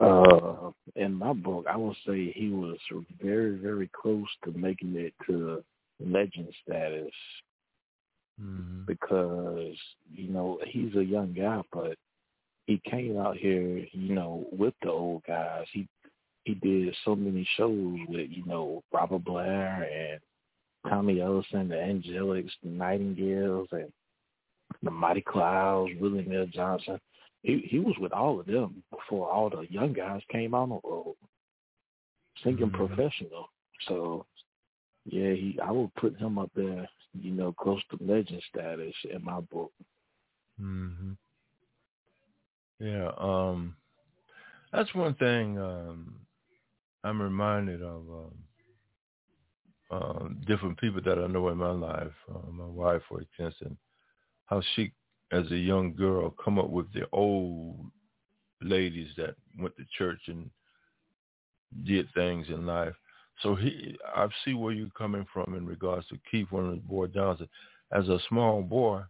Uh, 0.00 0.70
in 0.94 1.12
my 1.12 1.32
book, 1.32 1.66
I 1.68 1.76
would 1.76 1.96
say 2.06 2.30
he 2.32 2.50
was 2.50 2.78
very, 3.20 3.56
very 3.56 3.90
close 4.00 4.28
to 4.44 4.52
making 4.52 4.94
it 4.94 5.12
to 5.26 5.64
legend 5.98 6.48
status 6.62 7.12
mm-hmm. 8.40 8.84
because 8.86 9.76
you 10.14 10.28
know 10.28 10.60
he's 10.66 10.94
a 10.94 11.04
young 11.04 11.32
guy, 11.32 11.62
but 11.72 11.96
he 12.66 12.80
came 12.88 13.18
out 13.18 13.36
here, 13.36 13.86
you 13.92 14.14
know, 14.14 14.46
with 14.52 14.74
the 14.82 14.90
old 14.90 15.22
guys. 15.26 15.64
He 15.72 15.88
he 16.48 16.54
did 16.54 16.94
so 17.04 17.14
many 17.14 17.46
shows 17.56 17.98
with 18.08 18.30
you 18.30 18.44
know 18.46 18.82
Robert 18.92 19.24
Blair 19.24 19.88
and 19.92 20.20
Tommy 20.90 21.20
Ellison, 21.20 21.68
the 21.68 21.74
Angelics, 21.74 22.50
the 22.62 22.70
Nightingales, 22.70 23.68
and 23.72 23.92
the 24.82 24.90
Mighty 24.90 25.20
Clouds, 25.20 25.92
Willie 26.00 26.24
Neal 26.24 26.46
Johnson. 26.46 27.00
He 27.42 27.66
he 27.68 27.78
was 27.78 27.94
with 28.00 28.12
all 28.12 28.40
of 28.40 28.46
them 28.46 28.82
before 28.90 29.30
all 29.30 29.50
the 29.50 29.66
young 29.70 29.92
guys 29.92 30.22
came 30.30 30.54
on 30.54 30.70
the 30.70 30.80
road, 30.84 31.16
singing 32.42 32.70
mm-hmm. 32.70 32.86
professional. 32.86 33.50
So 33.86 34.26
yeah, 35.04 35.32
he 35.32 35.58
I 35.62 35.70
would 35.70 35.94
put 35.94 36.16
him 36.18 36.38
up 36.38 36.50
there 36.56 36.88
you 37.14 37.32
know, 37.32 37.52
close 37.52 37.82
to 37.90 38.04
legend 38.04 38.42
status 38.48 38.94
in 39.12 39.24
my 39.24 39.40
book. 39.40 39.72
hmm 40.58 41.12
Yeah, 42.80 43.10
um, 43.18 43.76
that's 44.72 44.94
one 44.94 45.14
thing 45.14 45.58
um, 45.58 46.14
I'm 47.04 47.20
reminded 47.20 47.82
of. 47.82 48.02
Um, 48.08 48.34
uh, 49.90 50.28
different 50.46 50.78
people 50.78 51.00
that 51.02 51.18
I 51.18 51.26
know 51.26 51.48
in 51.48 51.56
my 51.56 51.70
life, 51.70 52.12
uh, 52.30 52.50
my 52.50 52.66
wife, 52.66 53.00
for 53.08 53.22
instance, 53.38 53.78
how 54.46 54.60
she, 54.74 54.92
as 55.32 55.50
a 55.50 55.56
young 55.56 55.94
girl, 55.94 56.34
come 56.42 56.58
up 56.58 56.68
with 56.68 56.92
the 56.92 57.06
old 57.12 57.90
ladies 58.60 59.08
that 59.16 59.34
went 59.58 59.76
to 59.76 59.84
church 59.96 60.20
and 60.26 60.50
did 61.84 62.06
things 62.14 62.48
in 62.48 62.66
life. 62.66 62.94
So 63.42 63.54
he, 63.54 63.96
I 64.14 64.26
see 64.44 64.54
where 64.54 64.72
you're 64.72 64.90
coming 64.90 65.24
from 65.32 65.54
in 65.54 65.64
regards 65.64 66.06
to 66.08 66.18
Keith 66.30 66.48
Wonder 66.50 66.76
Boy 66.82 67.06
Johnson. 67.06 67.48
As 67.92 68.08
a 68.08 68.18
small 68.28 68.62
boy, 68.62 69.02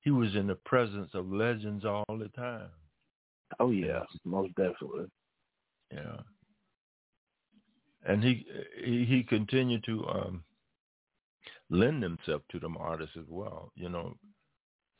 he 0.00 0.10
was 0.10 0.34
in 0.34 0.46
the 0.46 0.56
presence 0.56 1.10
of 1.14 1.30
legends 1.30 1.84
all 1.84 2.04
the 2.08 2.28
time. 2.36 2.68
Oh 3.60 3.70
yeah, 3.70 4.00
most 4.24 4.54
definitely. 4.56 5.06
Yeah. 5.92 6.16
And 8.06 8.22
he 8.22 8.46
he, 8.82 9.04
he 9.04 9.22
continued 9.22 9.84
to 9.84 10.06
um, 10.06 10.44
lend 11.70 12.02
himself 12.02 12.42
to 12.50 12.58
them 12.58 12.76
artists 12.78 13.16
as 13.18 13.26
well. 13.28 13.72
You 13.74 13.88
know, 13.88 14.16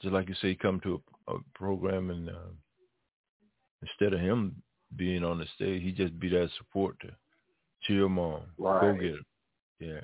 just 0.02 0.12
like 0.12 0.28
you 0.28 0.34
say, 0.40 0.54
come 0.54 0.80
to 0.80 1.00
a, 1.28 1.34
a 1.34 1.38
program 1.54 2.10
and 2.10 2.28
uh, 2.28 2.52
instead 3.82 4.12
of 4.12 4.20
him 4.20 4.62
being 4.96 5.24
on 5.24 5.38
the 5.38 5.46
stage, 5.54 5.82
he 5.82 5.92
just 5.92 6.18
be 6.18 6.28
that 6.30 6.50
support 6.58 6.98
to 7.00 7.10
cheer 7.82 8.04
him 8.04 8.18
on, 8.18 8.42
right. 8.58 8.80
go 8.80 8.92
get 8.94 9.02
him. 9.02 9.24
Yeah, 9.80 10.00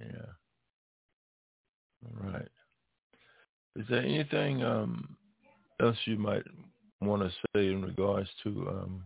yeah. 0.00 0.26
All 2.04 2.32
right. 2.32 2.48
Is 3.76 3.84
there 3.88 4.02
anything 4.02 4.62
um, 4.64 5.16
else 5.80 5.96
you 6.04 6.16
might 6.16 6.42
want 7.00 7.22
to 7.22 7.30
say 7.30 7.66
in 7.66 7.82
regards 7.82 8.28
to 8.42 8.68
um, 8.68 9.04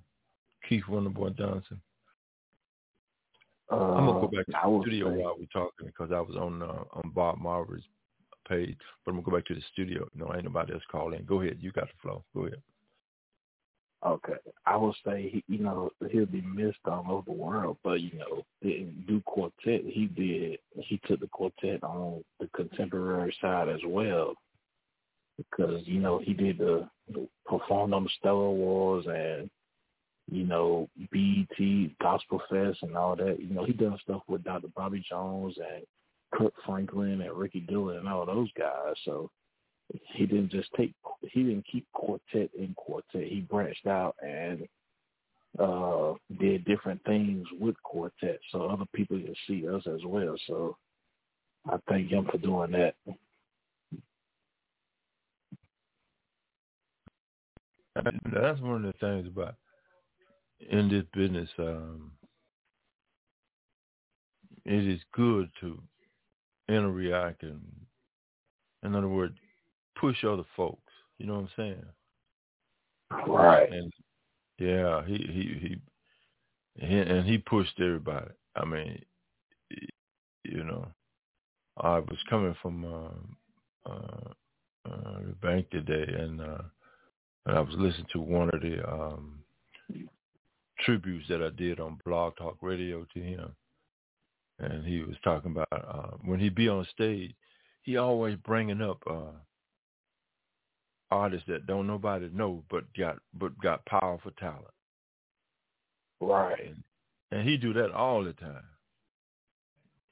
Keith 0.69 0.85
Wonderboy 0.89 1.37
Johnson? 1.37 1.81
Uh, 3.73 3.95
I'm 3.95 4.07
gonna 4.07 4.21
go 4.21 4.29
back 4.29 4.45
to 4.47 4.53
the 4.53 4.81
studio 4.83 5.11
say, 5.11 5.23
while 5.23 5.37
we're 5.39 5.47
talking 5.47 5.87
because 5.87 6.13
I 6.13 6.21
was 6.21 6.37
on 6.37 6.63
uh, 6.63 6.85
on 6.93 7.11
Bob 7.15 7.39
Marver's 7.39 7.85
page, 8.47 8.77
but 9.05 9.13
I'm 9.13 9.17
gonna 9.17 9.31
go 9.31 9.37
back 9.37 9.47
to 9.47 9.55
the 9.55 9.63
studio. 9.73 10.07
No, 10.15 10.31
ain't 10.35 10.45
nobody 10.45 10.75
else 10.75 10.83
calling. 10.91 11.25
Go 11.27 11.41
ahead, 11.41 11.57
you 11.59 11.73
got 11.73 11.87
the 11.87 11.95
flow. 12.03 12.23
Go 12.35 12.43
ahead. 12.43 12.61
Okay, 14.05 14.35
I 14.67 14.77
would 14.77 14.95
say 15.07 15.31
he, 15.31 15.45
you 15.49 15.63
know 15.63 15.91
he'll 16.11 16.27
be 16.27 16.43
missed 16.43 16.79
all 16.85 17.07
over 17.09 17.23
the 17.25 17.33
world, 17.33 17.79
but 17.83 18.03
you 18.03 18.11
know 18.19 18.43
didn't 18.63 19.07
do 19.07 19.23
quartet. 19.25 19.81
He 19.87 20.07
did. 20.07 20.59
He 20.85 21.01
took 21.07 21.21
the 21.21 21.29
quartet 21.29 21.83
on 21.83 22.23
the 22.41 22.49
contemporary 22.55 23.35
side 23.41 23.71
as 23.71 23.81
well, 23.87 24.35
because 25.39 25.81
you 25.87 25.99
know 25.99 26.21
he 26.23 26.35
did 26.35 26.59
the, 26.59 26.87
the 27.11 27.27
performed 27.47 27.95
on 27.95 28.05
the 28.05 28.11
Stellar 28.19 28.47
Awards 28.47 29.07
and 29.07 29.49
you 30.31 30.45
know 30.45 30.89
BET 31.11 31.99
Gospel 32.01 32.41
Fest 32.51 32.79
and 32.83 32.97
all 32.97 33.17
that. 33.17 33.39
You 33.41 33.55
know 33.55 33.65
he 33.65 33.73
done 33.73 33.99
stuff 34.03 34.23
with 34.29 34.45
Dr. 34.45 34.69
Bobby 34.75 35.05
Jones 35.09 35.57
and 35.59 35.85
Kirk 36.35 36.55
Franklin 36.65 37.21
and 37.21 37.33
Ricky 37.33 37.61
Dillard 37.61 37.99
and 37.99 38.09
all 38.09 38.27
those 38.27 38.51
guys. 38.59 38.95
So 39.05 39.31
he 40.15 40.27
didn't 40.27 40.51
just 40.51 40.69
take 40.77 40.95
he 41.23 41.43
didn't 41.43 41.67
keep 41.71 41.87
quartet 41.93 42.51
in 42.59 42.75
quartet. 42.77 43.29
He 43.29 43.41
branched 43.41 43.87
out 43.87 44.15
and 44.23 44.67
uh 45.59 46.15
did 46.41 46.65
different 46.65 47.03
things 47.05 47.47
with 47.61 47.75
quartet 47.83 48.41
so 48.51 48.63
other 48.65 48.87
people 48.95 49.19
can 49.19 49.35
see 49.47 49.69
us 49.69 49.83
as 49.87 50.01
well. 50.07 50.37
So 50.47 50.77
I 51.69 51.77
thank 51.89 52.11
him 52.11 52.27
for 52.31 52.39
doing 52.39 52.73
that. 52.73 52.95
That's 57.95 58.61
one 58.61 58.85
of 58.85 58.93
the 58.93 58.95
things 59.01 59.27
about 59.27 59.57
in 60.71 60.89
this 60.89 61.05
business. 61.13 61.49
Um, 61.59 62.13
it 64.65 64.87
is 64.87 65.01
good 65.13 65.51
to 65.61 65.81
interact 66.69 67.43
and, 67.43 67.61
in 68.85 68.95
other 68.95 69.09
words, 69.09 69.35
push 70.01 70.25
other 70.25 70.45
folks. 70.57 70.93
You 71.19 71.27
know 71.27 71.35
what 71.35 71.41
I'm 71.41 71.49
saying? 71.57 71.85
Right. 73.27 73.71
And 73.71 73.93
yeah, 74.59 75.05
he 75.07 75.15
he 75.15 75.59
he, 75.61 76.87
he 76.87 76.99
and 76.99 77.27
he 77.27 77.39
pushed 77.39 77.79
everybody. 77.81 78.31
I 78.57 78.65
mean, 78.65 79.03
you 80.45 80.65
know, 80.65 80.87
I 81.79 81.99
was 81.99 82.19
coming 82.29 82.55
from 82.63 82.85
uh, 82.85 83.91
uh, 83.91 84.91
uh, 84.91 85.19
the 85.27 85.35
bank 85.41 85.71
today, 85.71 86.05
and 86.13 86.41
uh, 86.41 86.63
and 87.47 87.57
I 87.59 87.61
was 87.61 87.75
listening 87.77 88.07
to 88.13 88.21
one 88.21 88.51
of 88.53 88.61
the 88.61 88.89
um, 88.91 89.39
tributes 90.83 91.29
that 91.29 91.43
I 91.43 91.51
did 91.51 91.81
on 91.81 91.99
Blog 92.05 92.37
Talk 92.37 92.59
Radio 92.61 93.07
to 93.15 93.21
him, 93.21 93.55
and 94.59 94.85
he 94.85 95.01
was 95.01 95.17
talking 95.25 95.53
about 95.53 95.69
uh, 95.73 96.17
when 96.25 96.41
he 96.41 96.49
be 96.49 96.69
on 96.69 96.87
stage, 96.93 97.35
he 97.83 97.97
always 97.97 98.37
bringing 98.45 98.81
up 98.81 99.03
uh, 99.09 99.33
artists 101.11 101.47
that 101.49 101.67
don't 101.67 101.87
nobody 101.87 102.29
know, 102.33 102.63
but 102.71 102.85
got 102.97 103.19
but 103.35 103.59
got 103.61 103.85
powerful 103.87 104.33
talent. 104.39 104.65
Right. 106.21 106.67
And, 106.67 106.83
and 107.33 107.49
he 107.49 107.57
do 107.57 107.73
that 107.73 107.91
all 107.91 108.23
the 108.23 108.33
time. 108.35 108.65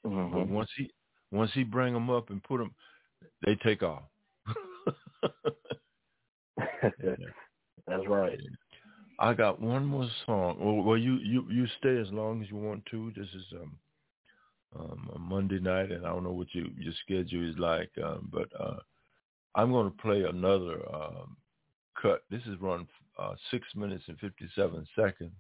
Mm-hmm. 0.07 0.35
But 0.37 0.49
once 0.49 0.71
he 0.77 0.91
once 1.31 1.51
he 1.55 1.63
bring 1.63 1.95
them 1.95 2.11
up 2.11 2.31
and 2.31 2.43
put 2.43 2.59
them, 2.59 2.75
they 3.45 3.55
take 3.57 3.83
off. 3.83 4.03
That's 7.87 8.07
right. 8.07 8.39
I 9.21 9.35
got 9.35 9.61
one 9.61 9.85
more 9.85 10.09
song. 10.25 10.57
Well, 10.59 10.83
well, 10.83 10.97
you 10.97 11.19
you 11.19 11.45
you 11.51 11.67
stay 11.79 11.99
as 11.99 12.11
long 12.11 12.43
as 12.43 12.49
you 12.51 12.57
want 12.57 12.85
to. 12.87 13.13
This 13.15 13.29
is 13.29 13.45
um 13.53 13.79
um 14.79 15.11
a 15.15 15.19
Monday 15.19 15.61
night, 15.61 15.93
and 15.93 16.07
I 16.07 16.09
don't 16.09 16.25
know 16.25 16.33
what 16.33 16.55
you 16.55 16.71
your 16.79 16.95
schedule 17.05 17.49
is 17.49 17.59
like, 17.59 17.91
um, 18.03 18.31
but 18.33 18.49
uh 18.59 18.79
I'm 19.55 19.73
going 19.73 19.91
to 19.91 20.03
play 20.03 20.23
another 20.23 20.81
um, 20.95 21.37
cut. 22.01 22.23
This 22.31 22.43
is 22.47 22.61
run 22.61 22.87
uh, 23.19 23.35
six 23.51 23.67
minutes 23.75 24.05
and 24.09 24.19
fifty-seven 24.19 24.87
seconds. 24.97 25.33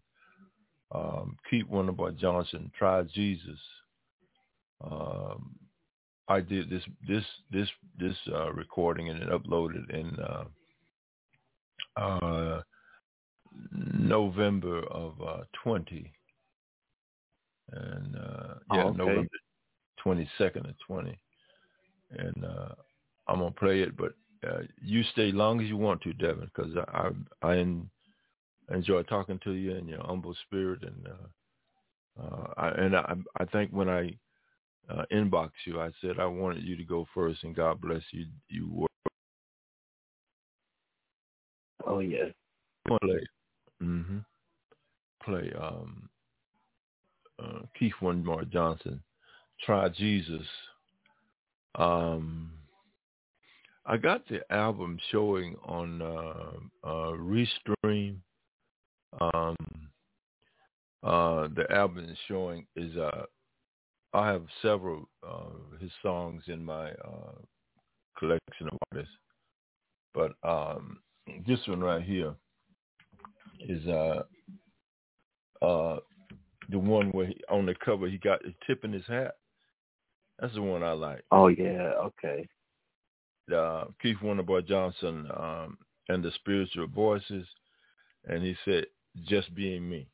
Um, 0.92 1.36
Keith 1.48 1.66
Wonderboy 1.70 2.18
Johnson, 2.18 2.70
Try 2.76 3.02
Jesus. 3.02 3.58
Um, 4.82 5.54
I 6.28 6.40
did 6.40 6.68
this 6.70 6.82
this 7.06 7.24
this 7.50 7.68
this 7.98 8.16
uh, 8.32 8.52
recording 8.52 9.08
and 9.08 9.22
it 9.22 9.28
uploaded 9.28 9.88
in 9.90 10.16
uh, 10.18 10.44
uh, 11.96 12.62
November 13.72 14.84
of 14.88 15.14
uh, 15.20 15.42
20. 15.62 16.12
And 17.72 18.16
uh, 18.16 18.54
yeah, 18.72 18.84
oh, 18.84 18.88
okay. 18.88 18.98
November 18.98 19.28
22nd 20.04 20.68
of 20.68 20.74
20. 20.86 21.18
And 22.18 22.44
uh, 22.44 22.74
I'm 23.28 23.38
gonna 23.38 23.52
play 23.52 23.82
it, 23.82 23.96
but 23.96 24.12
uh, 24.46 24.62
you 24.82 25.02
stay 25.12 25.30
long 25.30 25.60
as 25.60 25.68
you 25.68 25.76
want 25.76 26.00
to, 26.02 26.12
Devin, 26.12 26.50
because 26.54 26.74
I 26.92 27.10
I, 27.42 27.52
I 27.52 28.74
enjoy 28.74 29.02
talking 29.04 29.38
to 29.44 29.52
you 29.52 29.76
and 29.76 29.88
your 29.88 30.02
humble 30.02 30.34
spirit, 30.46 30.82
and 30.82 31.06
uh, 31.06 32.22
uh, 32.22 32.52
I, 32.56 32.68
and 32.70 32.96
I 32.96 33.14
I 33.38 33.44
think 33.46 33.70
when 33.70 33.88
I 33.88 34.16
uh, 34.88 35.04
inbox 35.12 35.50
you, 35.66 35.80
I 35.80 35.90
said 36.00 36.18
I 36.18 36.26
wanted 36.26 36.64
you 36.64 36.76
to 36.76 36.84
go 36.84 37.06
first, 37.14 37.44
and 37.44 37.54
God 37.54 37.80
bless 37.80 38.02
you. 38.10 38.26
You 38.48 38.68
were. 38.72 38.86
Oh 41.86 42.00
yeah. 42.00 42.24
Play. 42.86 43.20
Mm-hmm. 43.82 44.18
Play. 45.24 45.52
Um. 45.60 46.08
Uh, 47.42 47.60
Keith 47.78 47.94
Wonderboy 48.02 48.50
Johnson. 48.52 49.02
Try 49.64 49.88
Jesus. 49.88 50.46
Um. 51.74 52.52
I 53.86 53.96
got 53.96 54.28
the 54.28 54.40
album 54.52 54.98
showing 55.10 55.56
on 55.64 56.02
uh, 56.02 56.52
uh, 56.84 57.12
Restream. 57.16 58.16
Um, 59.20 59.56
uh, 61.02 61.48
the 61.56 61.66
album 61.70 62.06
is 62.08 62.18
showing 62.28 62.66
is 62.76 62.96
uh, 62.96 63.24
I 64.12 64.28
have 64.28 64.44
several 64.62 65.08
uh, 65.26 65.78
his 65.80 65.90
songs 66.02 66.44
in 66.46 66.64
my 66.64 66.90
uh, 66.90 67.38
collection 68.18 68.68
of 68.70 68.78
artists, 68.92 69.14
but 70.14 70.32
um, 70.48 70.98
this 71.46 71.58
one 71.66 71.80
right 71.80 72.02
here 72.02 72.34
is 73.68 73.86
uh, 73.86 74.22
uh, 75.62 75.98
the 76.70 76.78
one 76.78 77.10
where 77.10 77.26
he, 77.26 77.40
on 77.48 77.66
the 77.66 77.74
cover 77.84 78.08
he 78.08 78.18
got 78.18 78.42
the 78.42 78.54
tip 78.66 78.84
in 78.84 78.92
his 78.92 79.06
hat. 79.06 79.36
That's 80.38 80.54
the 80.54 80.62
one 80.62 80.82
I 80.82 80.92
like. 80.92 81.24
Oh 81.30 81.48
yeah, 81.48 81.92
okay 82.04 82.48
uh, 83.52 83.84
Keith 84.00 84.16
Wonderboy 84.22 84.66
Johnson 84.66 85.26
um, 85.36 85.78
and 86.08 86.22
the 86.22 86.30
Spiritual 86.36 86.86
Voices, 86.86 87.46
and 88.26 88.42
he 88.42 88.54
said, 88.64 88.86
"Just 89.26 89.54
being 89.54 89.88
me." 89.88 90.06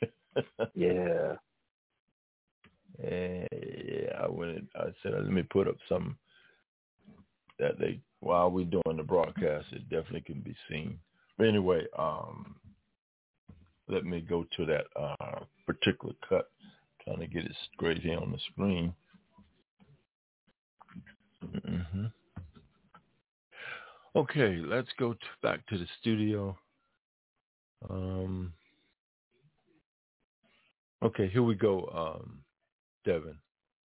yeah. 0.74 1.34
And 3.02 3.48
yeah, 3.52 4.22
I 4.22 4.28
went. 4.28 4.68
I 4.74 4.86
said, 5.02 5.12
"Let 5.12 5.30
me 5.30 5.42
put 5.42 5.68
up 5.68 5.76
some 5.88 6.16
that 7.58 7.78
they 7.78 8.00
while 8.20 8.50
we're 8.50 8.64
doing 8.64 8.96
the 8.96 9.02
broadcast, 9.02 9.66
it 9.72 9.88
definitely 9.88 10.22
can 10.22 10.40
be 10.40 10.54
seen." 10.68 10.98
Anyway, 11.40 11.86
um, 11.98 12.56
let 13.88 14.04
me 14.04 14.20
go 14.20 14.44
to 14.56 14.66
that 14.66 14.84
uh, 14.96 15.40
particular 15.66 16.14
cut. 16.28 16.50
Trying 17.04 17.20
to 17.20 17.26
get 17.28 17.44
it 17.44 17.56
straight 17.74 17.98
here 17.98 18.18
on 18.18 18.32
the 18.32 18.38
screen. 18.52 18.92
Mm-hmm. 21.44 22.06
Okay, 24.16 24.56
let's 24.64 24.88
go 24.98 25.14
back 25.42 25.64
to 25.66 25.78
the 25.78 25.86
studio. 26.00 26.56
Um, 27.88 28.52
okay, 31.02 31.28
here 31.28 31.42
we 31.42 31.54
go, 31.54 32.20
um, 32.22 32.38
Devin. 33.04 33.36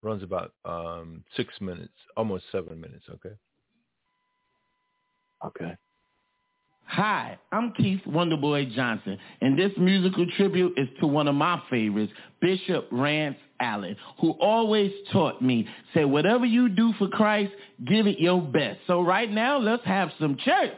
Runs 0.01 0.23
about 0.23 0.53
um, 0.65 1.23
six 1.35 1.53
minutes, 1.61 1.93
almost 2.17 2.45
seven 2.51 2.79
minutes, 2.79 3.05
okay? 3.09 3.35
Okay. 5.45 5.75
Hi, 6.95 7.39
I'm 7.51 7.71
Keith 7.71 8.01
Wonderboy 8.07 8.75
Johnson, 8.75 9.17
and 9.41 9.57
this 9.57 9.71
musical 9.79 10.27
tribute 10.37 10.73
is 10.77 10.87
to 10.99 11.07
one 11.07 11.27
of 11.27 11.33
my 11.33 11.59
favorites, 11.67 12.13
Bishop 12.39 12.87
Rance 12.91 13.37
Allen, 13.59 13.95
who 14.21 14.33
always 14.33 14.91
taught 15.11 15.41
me, 15.41 15.67
say, 15.95 16.05
whatever 16.05 16.45
you 16.45 16.69
do 16.69 16.93
for 16.99 17.07
Christ, 17.07 17.51
give 17.83 18.05
it 18.05 18.19
your 18.19 18.39
best. 18.43 18.81
So 18.85 19.01
right 19.01 19.31
now, 19.31 19.57
let's 19.57 19.83
have 19.85 20.11
some 20.19 20.37
church. 20.37 20.77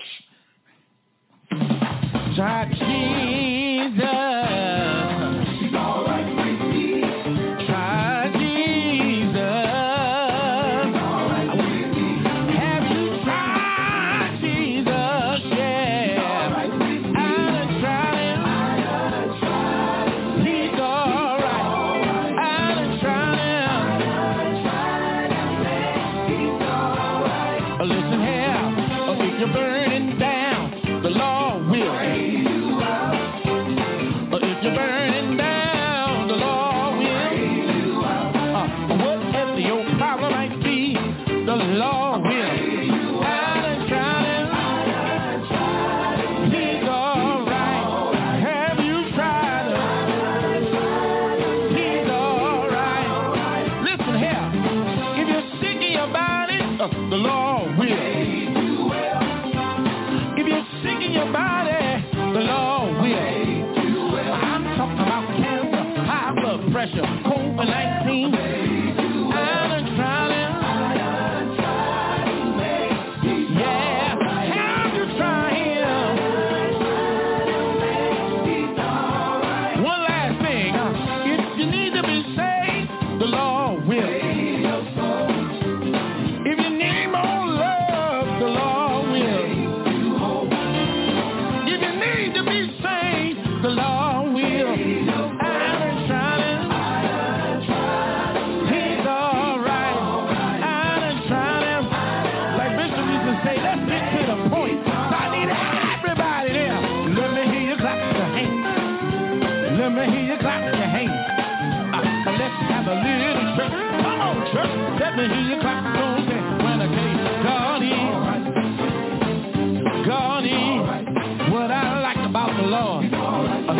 I 121.71 121.99
like 122.01 122.29
about 122.29 122.55
the 122.57 122.63
Lord 122.63 123.05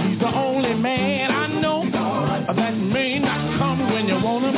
He's 0.06 0.20
the 0.20 0.34
only 0.34 0.74
man 0.76 1.32
I 1.32 1.48
know 1.48 1.84
that 2.56 2.72
may 2.72 3.20
not 3.20 3.58
come 3.60 3.92
when 3.92 4.08
you 4.08 4.16
want 4.16 4.46
him, 4.46 4.54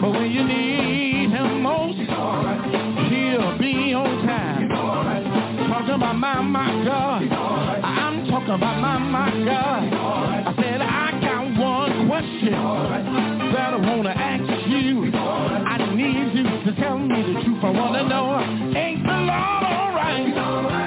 but 0.00 0.10
when 0.12 0.30
you 0.30 0.44
need 0.44 1.30
him 1.30 1.62
most, 1.62 1.98
he'll 1.98 3.58
be 3.58 3.92
on 3.92 4.24
time. 4.24 4.68
Talking 5.68 5.94
about 5.94 6.14
my 6.14 6.40
marker, 6.42 7.34
I'm 7.84 8.28
talking 8.28 8.50
about 8.50 8.80
my 8.80 8.98
marker. 8.98 9.96
I 9.98 10.54
said, 10.60 10.80
I 10.80 11.20
got 11.20 11.58
one 11.58 12.08
question 12.08 12.52
that 12.52 13.74
I 13.74 13.76
want 13.76 14.19
I 17.62 17.68
want 17.72 17.94
to 17.94 18.08
know, 18.08 18.40
ain't 18.74 19.02
the 19.02 19.12
Lord 19.12 19.30
alright? 19.30 20.79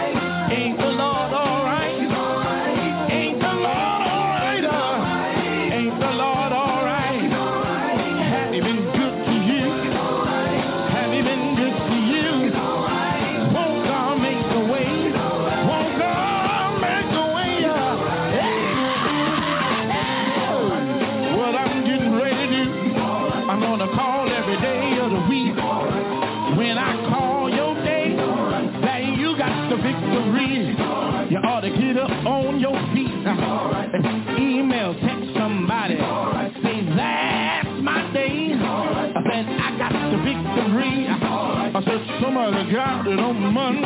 Somebody 42.34 42.74
got 42.74 43.08
it 43.08 43.20
on 43.20 43.54
Monday. 43.54 43.82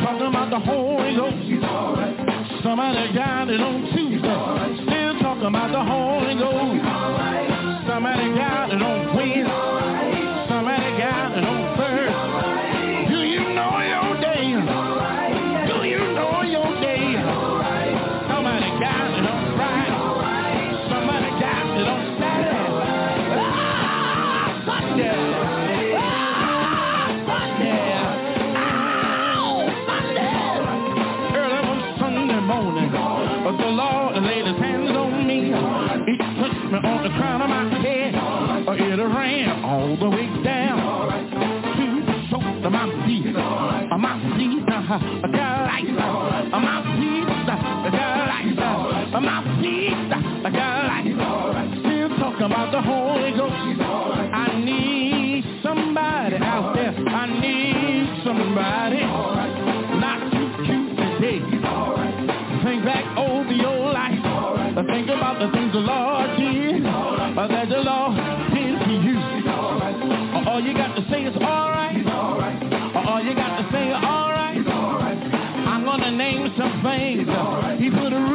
Talking 0.00 0.26
about 0.26 0.48
the 0.50 0.58
Holy 0.58 1.16
Ghost. 1.16 2.62
Somebody 2.62 3.12
got 3.12 3.50
it 3.50 3.60
on 3.60 3.92
Tuesday. 3.92 4.84
Still 4.84 5.18
talking 5.20 5.46
about 5.46 5.70
the 5.70 5.84
Holy 5.84 6.34
Ghost. 6.34 6.80
Somebody 7.86 8.32
got 8.34 8.72
it 8.72 8.82
on 8.82 9.16
Wednesday. 9.16 9.81
Me 36.72 36.78
on 36.78 37.02
the 37.04 37.10
crown 37.10 37.42
of 37.42 37.50
my 37.50 37.68
head. 37.82 38.14
It 38.80 39.02
ran 39.02 39.64
all 39.64 39.96
the 39.96 40.08
way 40.08 40.26
down 40.42 41.30
to 41.76 41.86
the 42.06 42.16
soles 42.30 42.64
of 42.64 42.72
my 42.72 42.88
feet. 43.04 43.36
Uh, 43.36 43.98
My 43.98 44.16
feet 44.36 44.64
uh, 44.64 44.98
got 45.28 45.68
light. 45.68 45.84
My 46.50 46.80
feet 46.96 47.28
uh, 47.28 47.90
got 47.92 48.28
light. 48.32 48.56
My 49.20 49.38
feet 49.60 50.12
uh, 50.12 50.50
got 50.50 50.84
light. 50.88 51.78
Still 51.80 52.08
talking 52.18 52.46
about 52.46 52.72
the 52.72 52.80
Holy 52.80 53.32
Ghost. 53.32 53.80
I 54.32 54.60
need 54.64 55.44
somebody 55.62 56.36
out 56.36 56.74
there. 56.74 56.94
I 56.96 57.26
need 57.40 58.24
somebody 58.24 59.00
not 60.00 60.32
too 60.32 60.48
cute 60.64 60.96
today. 60.96 61.62
your 63.62 63.92
life. 63.92 64.18
Think 64.86 65.08
about 65.08 65.38
the 65.38 65.50
things 65.52 65.74
that 67.34 67.68
the 67.68 67.76
Lord 67.78 68.16
did 68.52 68.76
for 68.84 68.92
you. 68.92 69.16
Right. 69.16 70.46
All 70.46 70.60
you 70.60 70.74
got 70.74 70.94
to 70.96 71.02
say 71.10 71.24
is 71.24 71.36
alright. 71.36 72.06
All 72.06 73.22
you 73.22 73.34
got 73.34 73.56
to 73.56 73.68
say 73.72 73.88
is 73.88 73.94
alright. 73.94 74.66
I'm 75.66 75.84
gonna 75.84 76.10
name 76.10 76.52
some 76.58 76.82
things. 76.82 77.26
He 77.80 77.90
put 77.90 78.12
a 78.12 78.31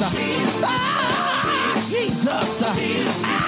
Jesus. 0.00 0.64
Ah, 0.64 1.84
Jesus. 1.90 3.39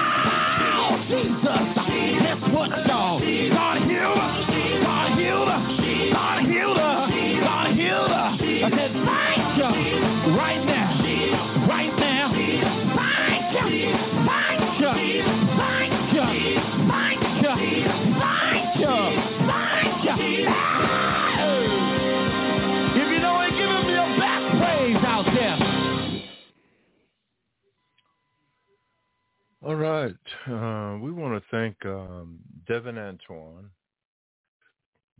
Devin 32.67 32.97
Antoine, 32.97 33.69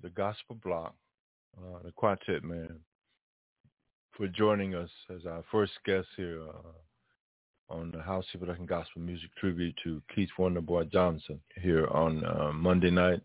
the 0.01 0.09
Gospel 0.09 0.57
Block, 0.61 0.95
uh, 1.57 1.79
the 1.85 1.91
Quartet 1.91 2.43
Man, 2.43 2.75
for 4.17 4.27
joining 4.27 4.75
us 4.75 4.89
as 5.15 5.25
our 5.25 5.41
first 5.49 5.71
guest 5.85 6.07
here 6.17 6.41
uh, 6.49 7.73
on 7.73 7.91
the 7.91 7.99
Howcee 7.99 8.37
Production 8.37 8.65
Gospel 8.65 9.01
Music 9.01 9.29
Tribute 9.39 9.75
to 9.85 10.01
Keith 10.13 10.29
Wonderboy 10.37 10.91
Johnson 10.91 11.39
here 11.61 11.87
on 11.87 12.25
uh, 12.25 12.51
Monday 12.53 12.91
night 12.91 13.23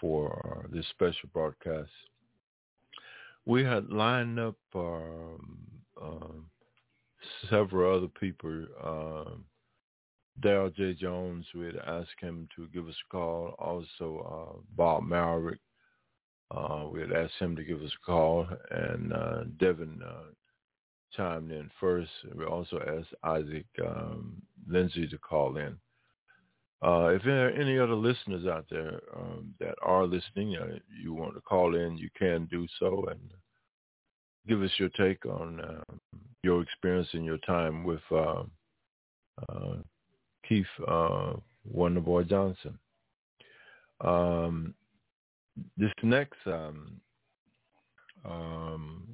for 0.00 0.66
this 0.72 0.86
special 0.88 1.28
broadcast. 1.34 1.90
We 3.44 3.64
had 3.64 3.90
lined 3.90 4.38
up 4.38 4.56
um, 4.74 5.58
um 6.00 6.46
several 7.50 7.98
other 7.98 8.08
people 8.08 8.64
um, 8.82 9.44
Dale 10.40 10.70
J. 10.70 10.94
Jones, 10.94 11.46
we 11.54 11.66
had 11.66 11.76
asked 11.86 12.20
him 12.20 12.48
to 12.56 12.68
give 12.68 12.88
us 12.88 12.94
a 13.06 13.12
call. 13.12 13.54
Also, 13.58 14.56
uh, 14.56 14.58
Bob 14.76 15.04
Marovich, 15.04 15.58
uh, 16.50 16.88
we 16.90 17.00
had 17.00 17.12
asked 17.12 17.38
him 17.38 17.54
to 17.56 17.64
give 17.64 17.82
us 17.82 17.92
a 18.02 18.06
call. 18.06 18.46
And 18.70 19.12
uh, 19.12 19.44
Devin 19.58 20.00
uh, 20.04 20.32
chimed 21.16 21.50
in 21.50 21.70
first. 21.78 22.10
We 22.34 22.44
also 22.44 22.78
asked 22.78 23.14
Isaac 23.22 23.66
um, 23.84 24.42
Lindsay 24.68 25.06
to 25.08 25.18
call 25.18 25.56
in. 25.56 25.76
Uh, 26.82 27.08
if 27.08 27.22
there 27.24 27.48
are 27.48 27.50
any 27.50 27.78
other 27.78 27.94
listeners 27.94 28.46
out 28.46 28.64
there 28.70 29.00
um, 29.14 29.52
that 29.60 29.74
are 29.82 30.06
listening, 30.06 30.56
uh, 30.56 30.78
you 31.02 31.12
want 31.12 31.34
to 31.34 31.40
call 31.42 31.74
in, 31.74 31.98
you 31.98 32.08
can 32.18 32.46
do 32.46 32.66
so 32.78 33.04
and 33.10 33.20
give 34.48 34.62
us 34.62 34.70
your 34.78 34.88
take 34.90 35.26
on 35.26 35.60
uh, 35.60 35.94
your 36.42 36.62
experience 36.62 37.08
and 37.12 37.24
your 37.24 37.36
time 37.38 37.84
with 37.84 38.00
uh, 38.10 38.42
Keith 40.50 40.66
uh, 40.88 41.34
Wonderboy 41.72 42.28
Johnson. 42.28 42.76
Um, 44.00 44.74
this 45.76 45.92
next 46.02 46.38
um, 46.44 47.00
um, 48.24 49.06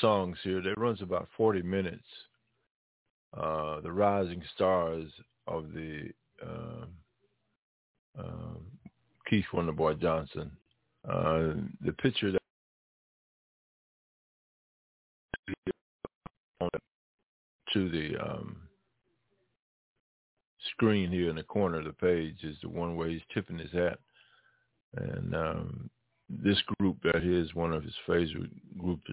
songs 0.00 0.36
here, 0.44 0.60
that 0.60 0.76
runs 0.76 1.00
about 1.00 1.28
40 1.34 1.62
minutes. 1.62 2.04
Uh, 3.34 3.80
the 3.80 3.90
Rising 3.90 4.42
Stars 4.54 5.10
of 5.46 5.72
the 5.72 6.10
uh, 6.44 6.84
uh, 8.20 8.58
Keith 9.30 9.46
Wonderboy 9.54 9.98
Johnson. 9.98 10.50
Uh, 11.08 11.54
the 11.82 11.92
picture 12.02 12.32
that 12.32 12.40
to 17.72 17.88
the 17.88 18.18
um, 18.18 18.56
screen 20.72 21.10
here 21.10 21.30
in 21.30 21.36
the 21.36 21.42
corner 21.42 21.78
of 21.78 21.84
the 21.84 21.92
page 21.92 22.42
is 22.42 22.56
the 22.62 22.68
one 22.68 22.96
where 22.96 23.08
he's 23.08 23.20
tipping 23.32 23.58
his 23.58 23.72
hat. 23.72 23.98
And 24.96 25.34
um, 25.34 25.90
this 26.28 26.60
group 26.78 26.96
that 27.04 27.24
is 27.24 27.54
one 27.54 27.72
of 27.72 27.82
his 27.82 27.94
favorite 28.06 28.50
groups 28.78 29.08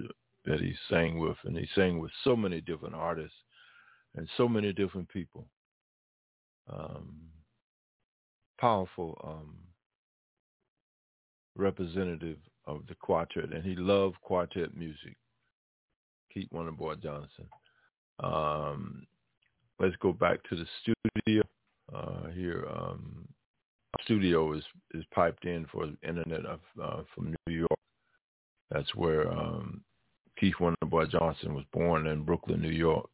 that 0.46 0.60
he 0.60 0.74
sang 0.90 1.20
with. 1.20 1.38
And 1.44 1.58
he 1.58 1.68
sang 1.76 2.00
with 2.00 2.12
so 2.24 2.36
many 2.36 2.62
different 2.62 2.96
artists 2.96 3.38
and 4.16 4.28
so 4.38 4.48
many 4.48 4.74
different 4.74 5.10
people. 5.10 5.48
Um, 6.72 7.16
powerful 8.60 9.20
um, 9.24 9.56
representative 11.56 12.38
of 12.66 12.82
the 12.88 12.96
quartet. 12.96 13.52
And 13.54 13.64
he 13.64 13.76
loved 13.76 14.20
quartet 14.22 14.76
music. 14.76 15.16
Keith 16.34 16.50
Wonderboy 16.54 17.02
Johnson. 17.02 17.48
Um, 18.20 19.06
let's 19.80 19.96
go 19.98 20.14
back 20.14 20.40
to 20.50 20.56
the 20.56 20.66
studio 20.82 21.44
uh, 21.94 22.28
here. 22.34 22.68
Um, 22.70 23.28
studio 24.04 24.54
is 24.54 24.64
is 24.94 25.04
piped 25.14 25.46
in 25.46 25.66
for 25.72 25.88
the 25.88 26.08
internet 26.08 26.46
of, 26.46 26.60
uh, 26.82 27.02
from 27.14 27.36
New 27.48 27.54
York. 27.54 27.80
That's 28.72 28.94
where 28.96 29.32
um, 29.32 29.82
Keith 30.40 30.56
Wonderboy 30.60 31.12
Johnson 31.12 31.54
was 31.54 31.66
born 31.74 32.08
in 32.08 32.24
Brooklyn, 32.24 32.62
New 32.62 32.70
York. 32.70 33.10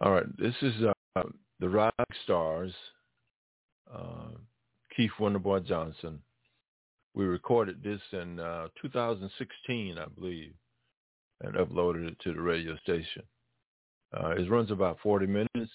All 0.00 0.12
right, 0.12 0.36
this 0.36 0.54
is 0.62 0.74
uh, 1.16 1.22
the 1.60 1.68
Rock 1.68 1.94
Stars. 2.24 2.72
Uh, 3.92 4.36
Keith 4.94 5.12
Wonderboy 5.18 5.66
Johnson. 5.66 6.20
We 7.14 7.24
recorded 7.24 7.82
this 7.82 8.00
in 8.12 8.40
uh, 8.40 8.68
2016, 8.82 9.96
I 9.96 10.04
believe, 10.18 10.52
and 11.40 11.54
uploaded 11.54 12.08
it 12.08 12.18
to 12.24 12.34
the 12.34 12.40
radio 12.40 12.76
station. 12.82 13.22
Uh, 14.12 14.30
it 14.30 14.50
runs 14.50 14.70
about 14.70 14.98
40 15.02 15.26
minutes. 15.26 15.72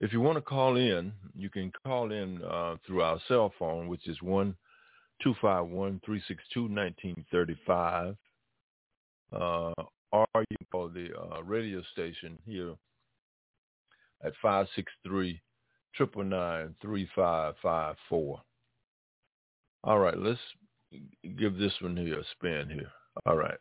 If 0.00 0.12
you 0.12 0.20
want 0.20 0.36
to 0.36 0.42
call 0.42 0.76
in, 0.76 1.12
you 1.36 1.48
can 1.48 1.70
call 1.86 2.10
in 2.10 2.42
uh, 2.42 2.74
through 2.84 3.02
our 3.02 3.20
cell 3.28 3.52
phone, 3.56 3.86
which 3.86 4.08
is 4.08 4.20
one 4.20 4.56
two 5.22 5.34
five 5.40 5.66
one 5.66 6.00
three 6.04 6.20
six 6.26 6.42
two 6.52 6.68
nineteen 6.68 7.24
thirty 7.30 7.56
five, 7.64 8.16
uh, 9.32 9.72
or 10.10 10.26
you 10.36 10.56
can 10.56 10.66
call 10.72 10.88
the 10.88 11.08
uh, 11.16 11.42
radio 11.44 11.80
station 11.92 12.36
here 12.44 12.74
at 14.24 14.32
five 14.42 14.66
six 14.74 14.90
three 15.06 15.40
triple 15.94 16.24
nine 16.24 16.74
three 16.82 17.08
five 17.14 17.54
five 17.62 17.94
four. 18.08 18.40
All 19.84 20.00
right, 20.00 20.18
let's 20.18 20.40
give 21.38 21.56
this 21.56 21.74
one 21.80 21.96
here 21.96 22.18
a 22.18 22.24
spin 22.32 22.68
here. 22.68 22.90
All 23.24 23.36
right. 23.36 23.58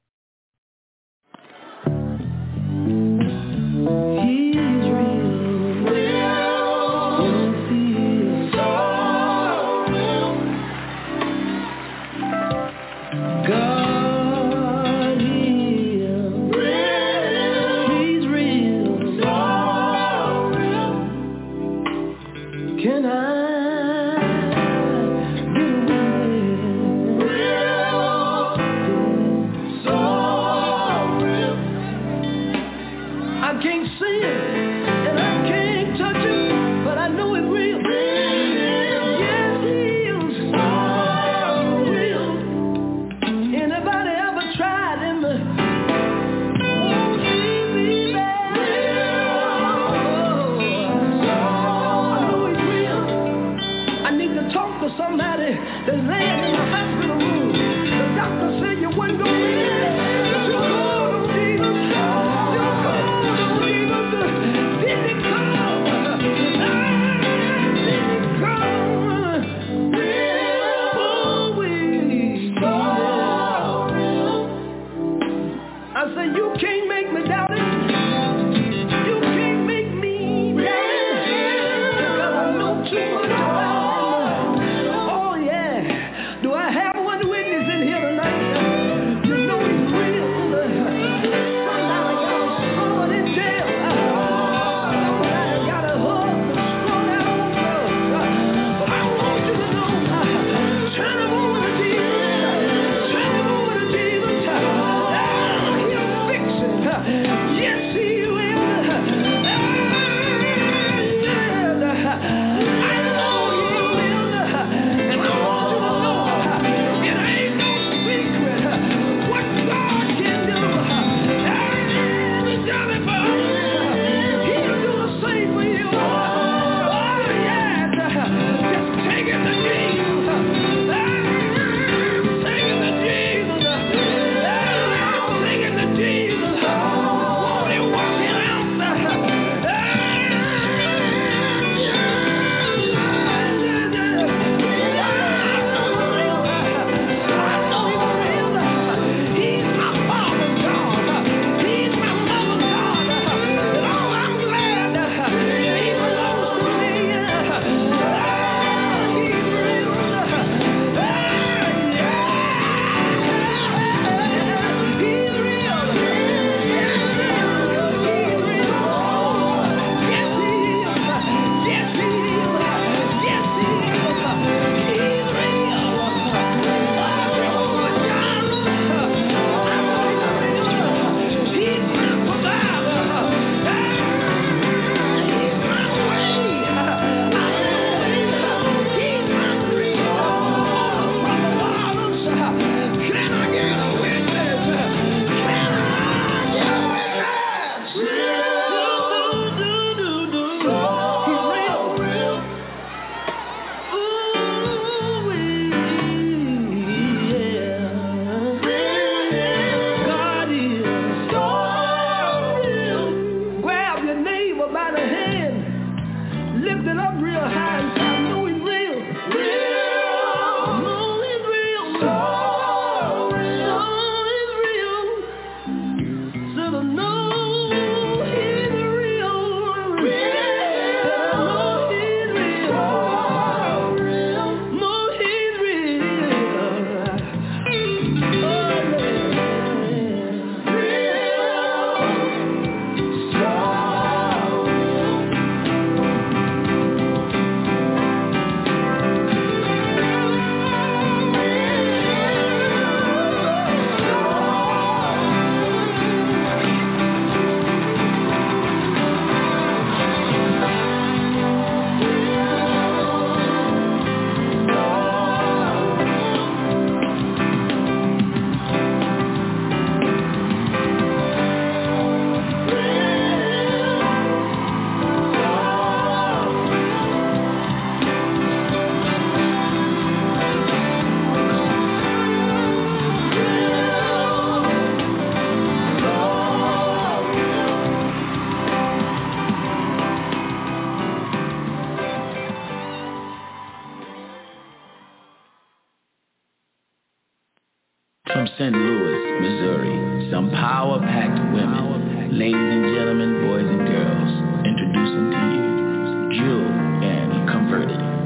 St. 298.62 298.76
Louis, 298.76 299.41
Missouri, 299.41 300.30
some 300.30 300.51
power-packed 300.51 301.51
women, 301.51 302.38
ladies 302.38 302.53
and 302.53 302.93
gentlemen, 302.93 303.41
boys 303.41 303.66
and 303.66 303.88
girls, 303.89 304.32
introducing 304.68 305.32
to 305.34 305.41
you 305.49 306.45
Jewel 306.45 306.70
and 307.01 307.49
Converted. 307.49 308.20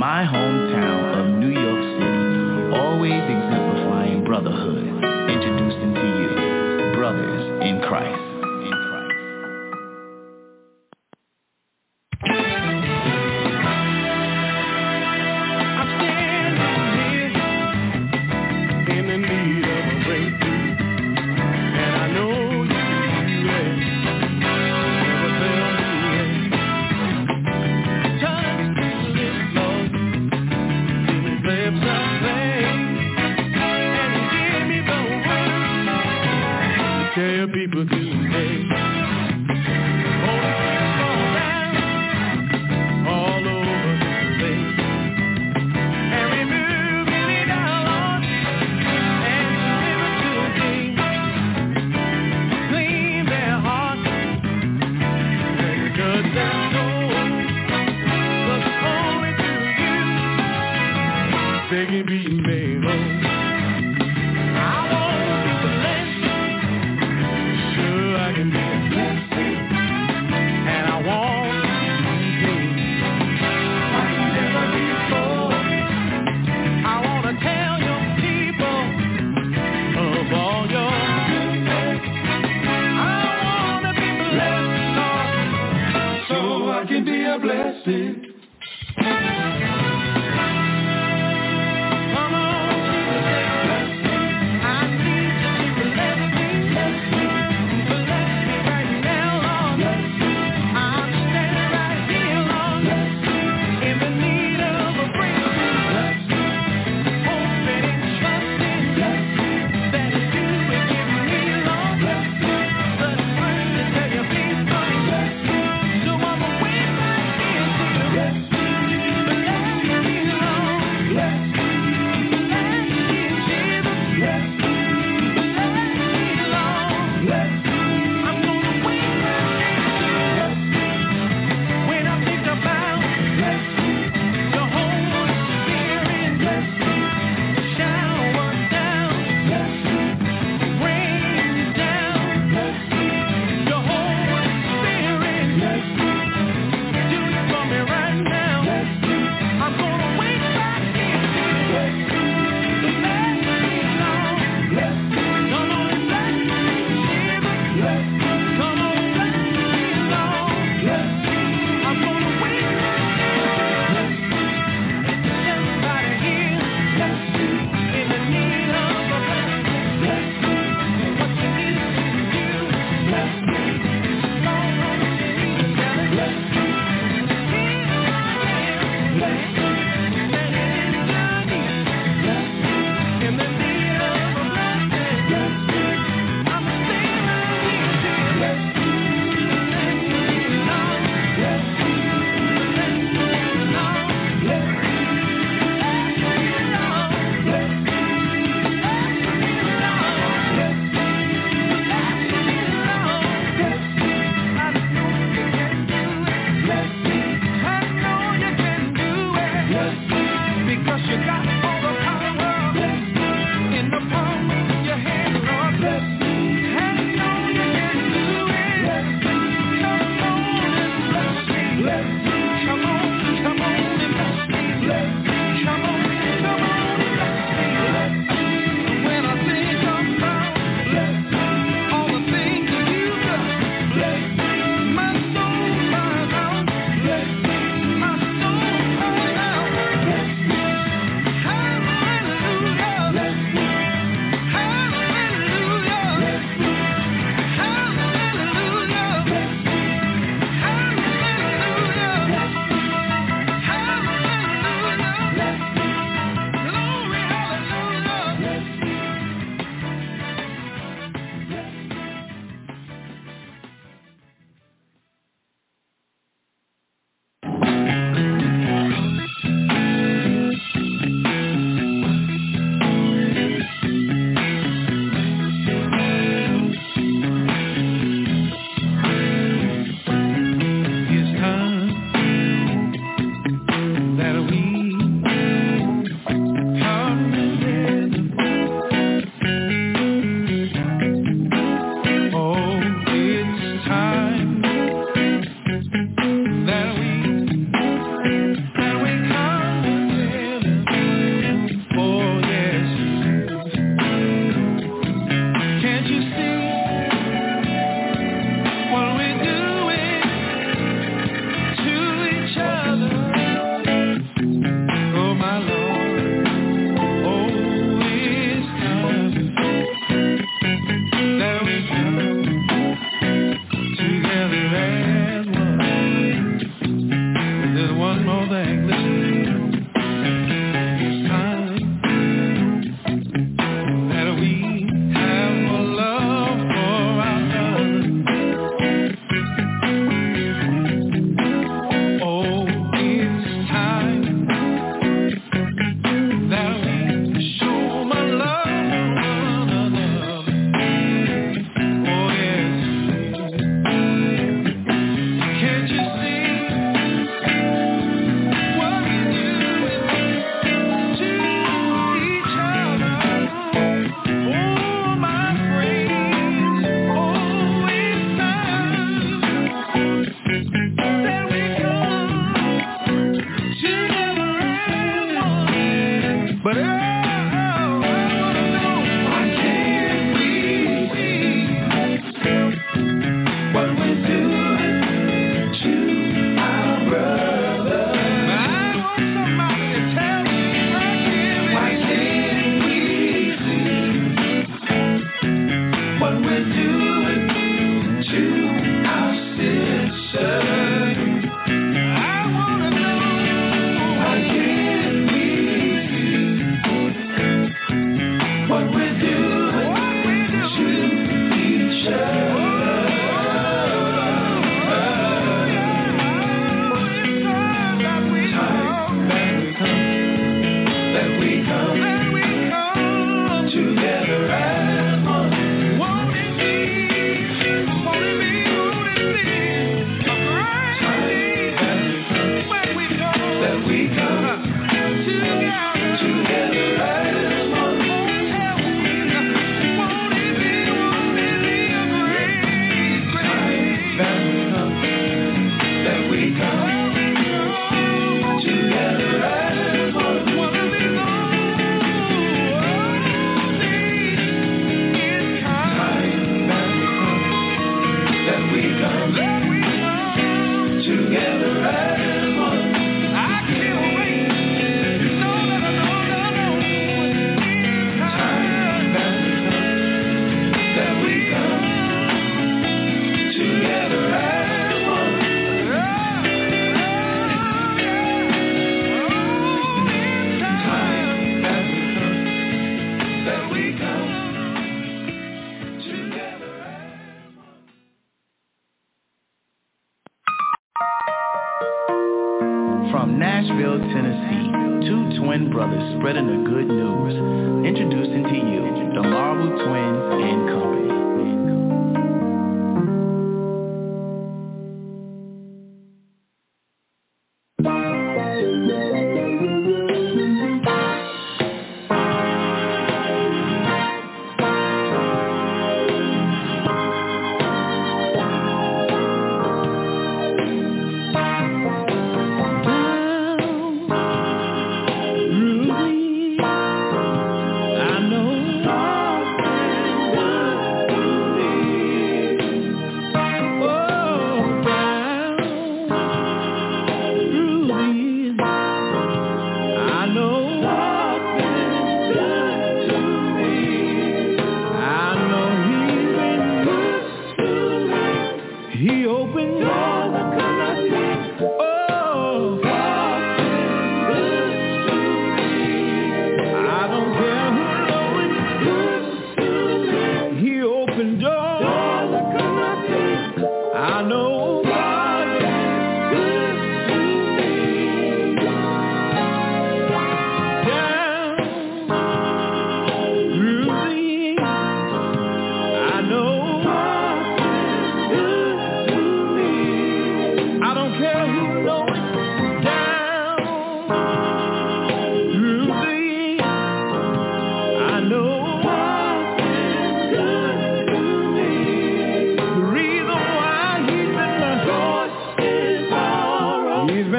My 0.00 0.24
hometown 0.24 0.39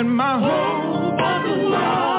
and 0.01 0.17
my 0.17 0.39
hope 0.39 1.21
of 1.21 1.43
the 1.43 1.69
world. 1.69 2.10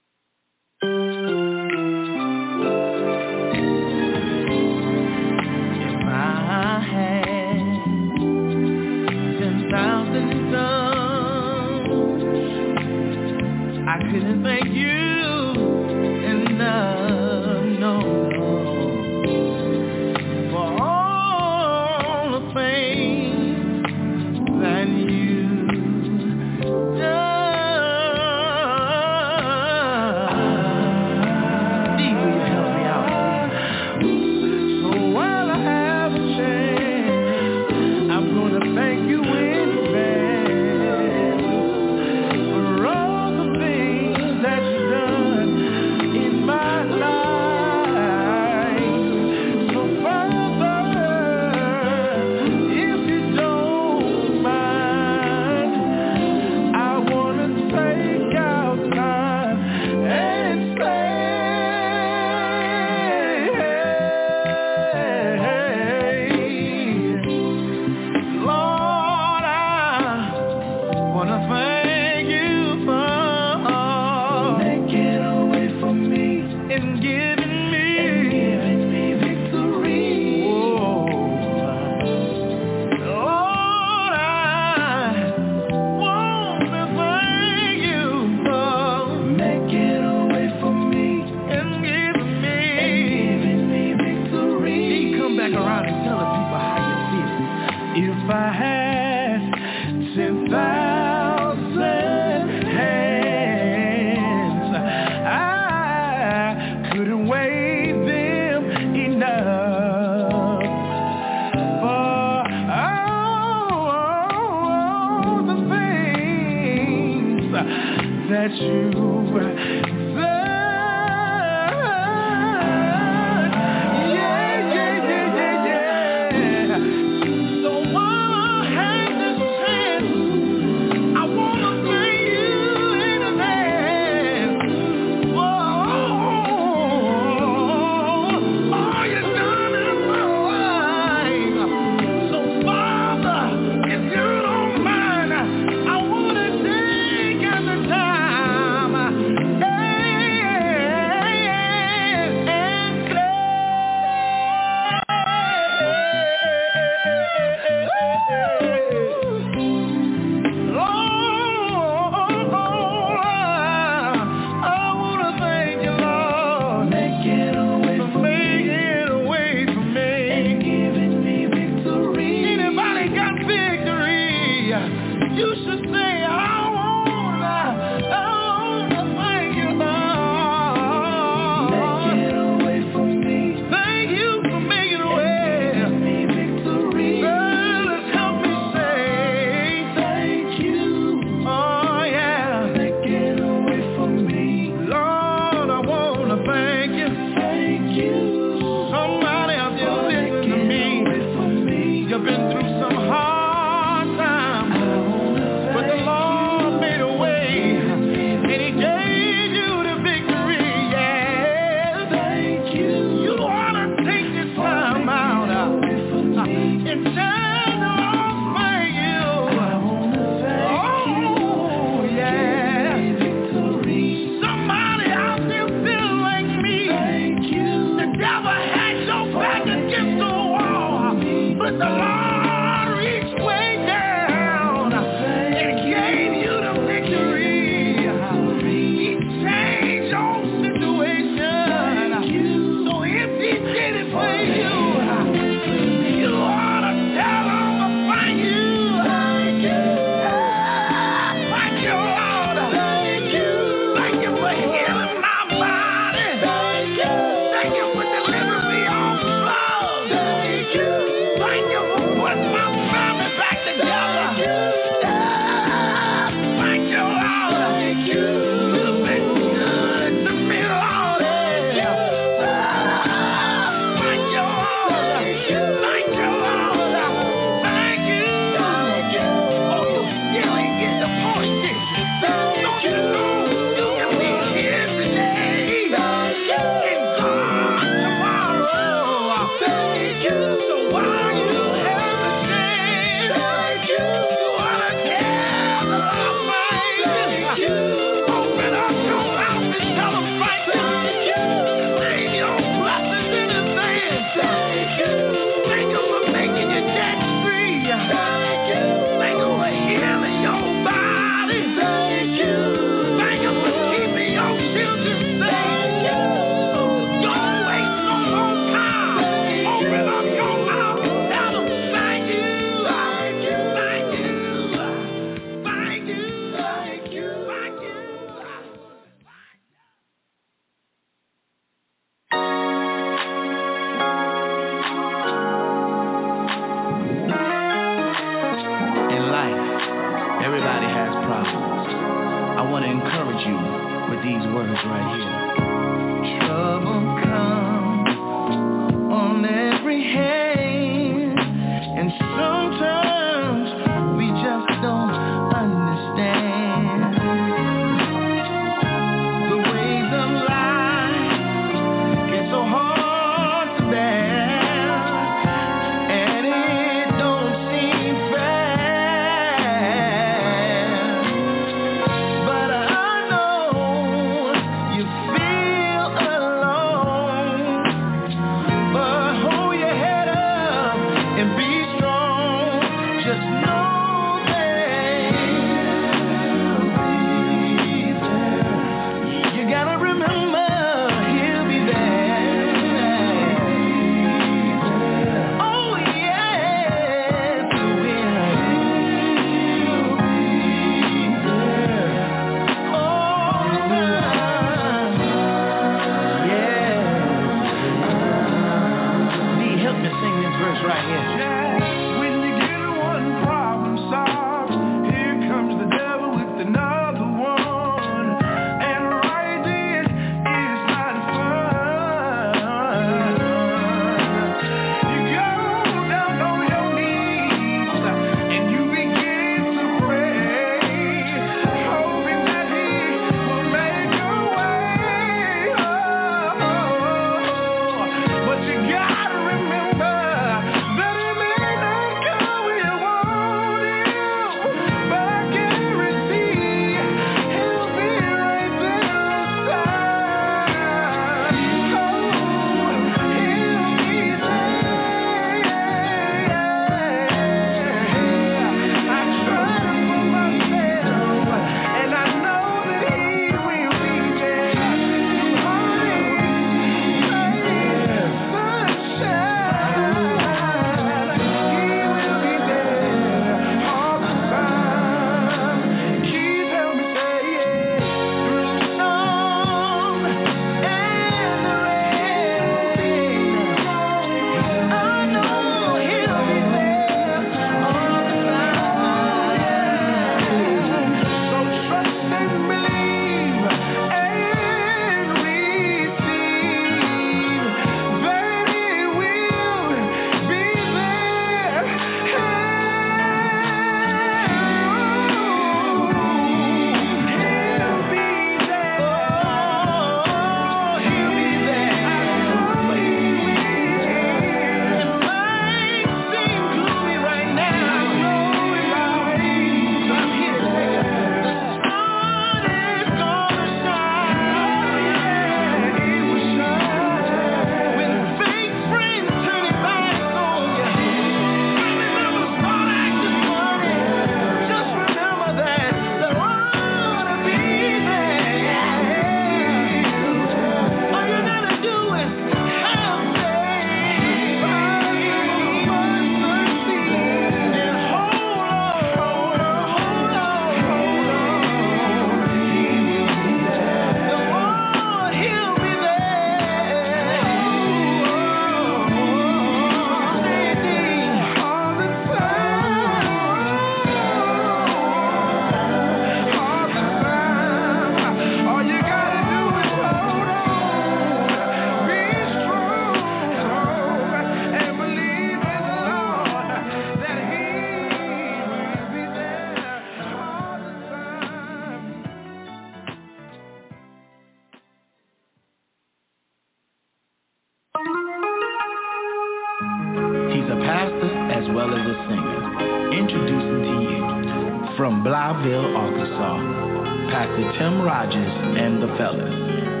a 590.71 590.79
pastor 590.87 591.31
as 591.51 591.67
well 591.75 591.91
as 591.93 591.99
a 591.99 592.15
singer. 592.31 593.11
Introducing 593.11 593.83
to 593.83 593.95
you, 594.07 594.95
from 594.95 595.23
Blytheville, 595.23 595.95
Arkansas, 595.95 597.29
Pastor 597.29 597.77
Tim 597.77 598.01
Rogers 598.01 598.53
and 598.79 599.03
the 599.03 599.07
Fellas. 599.17 600.00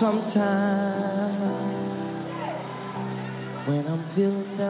sometimes 0.00 1.38
when 3.66 3.86
I'm 3.86 4.14
feeling 4.14 4.56
down. 4.56 4.67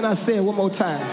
Can 0.00 0.16
I 0.16 0.26
say 0.26 0.36
it 0.36 0.40
one 0.40 0.56
more 0.56 0.70
time? 0.70 1.09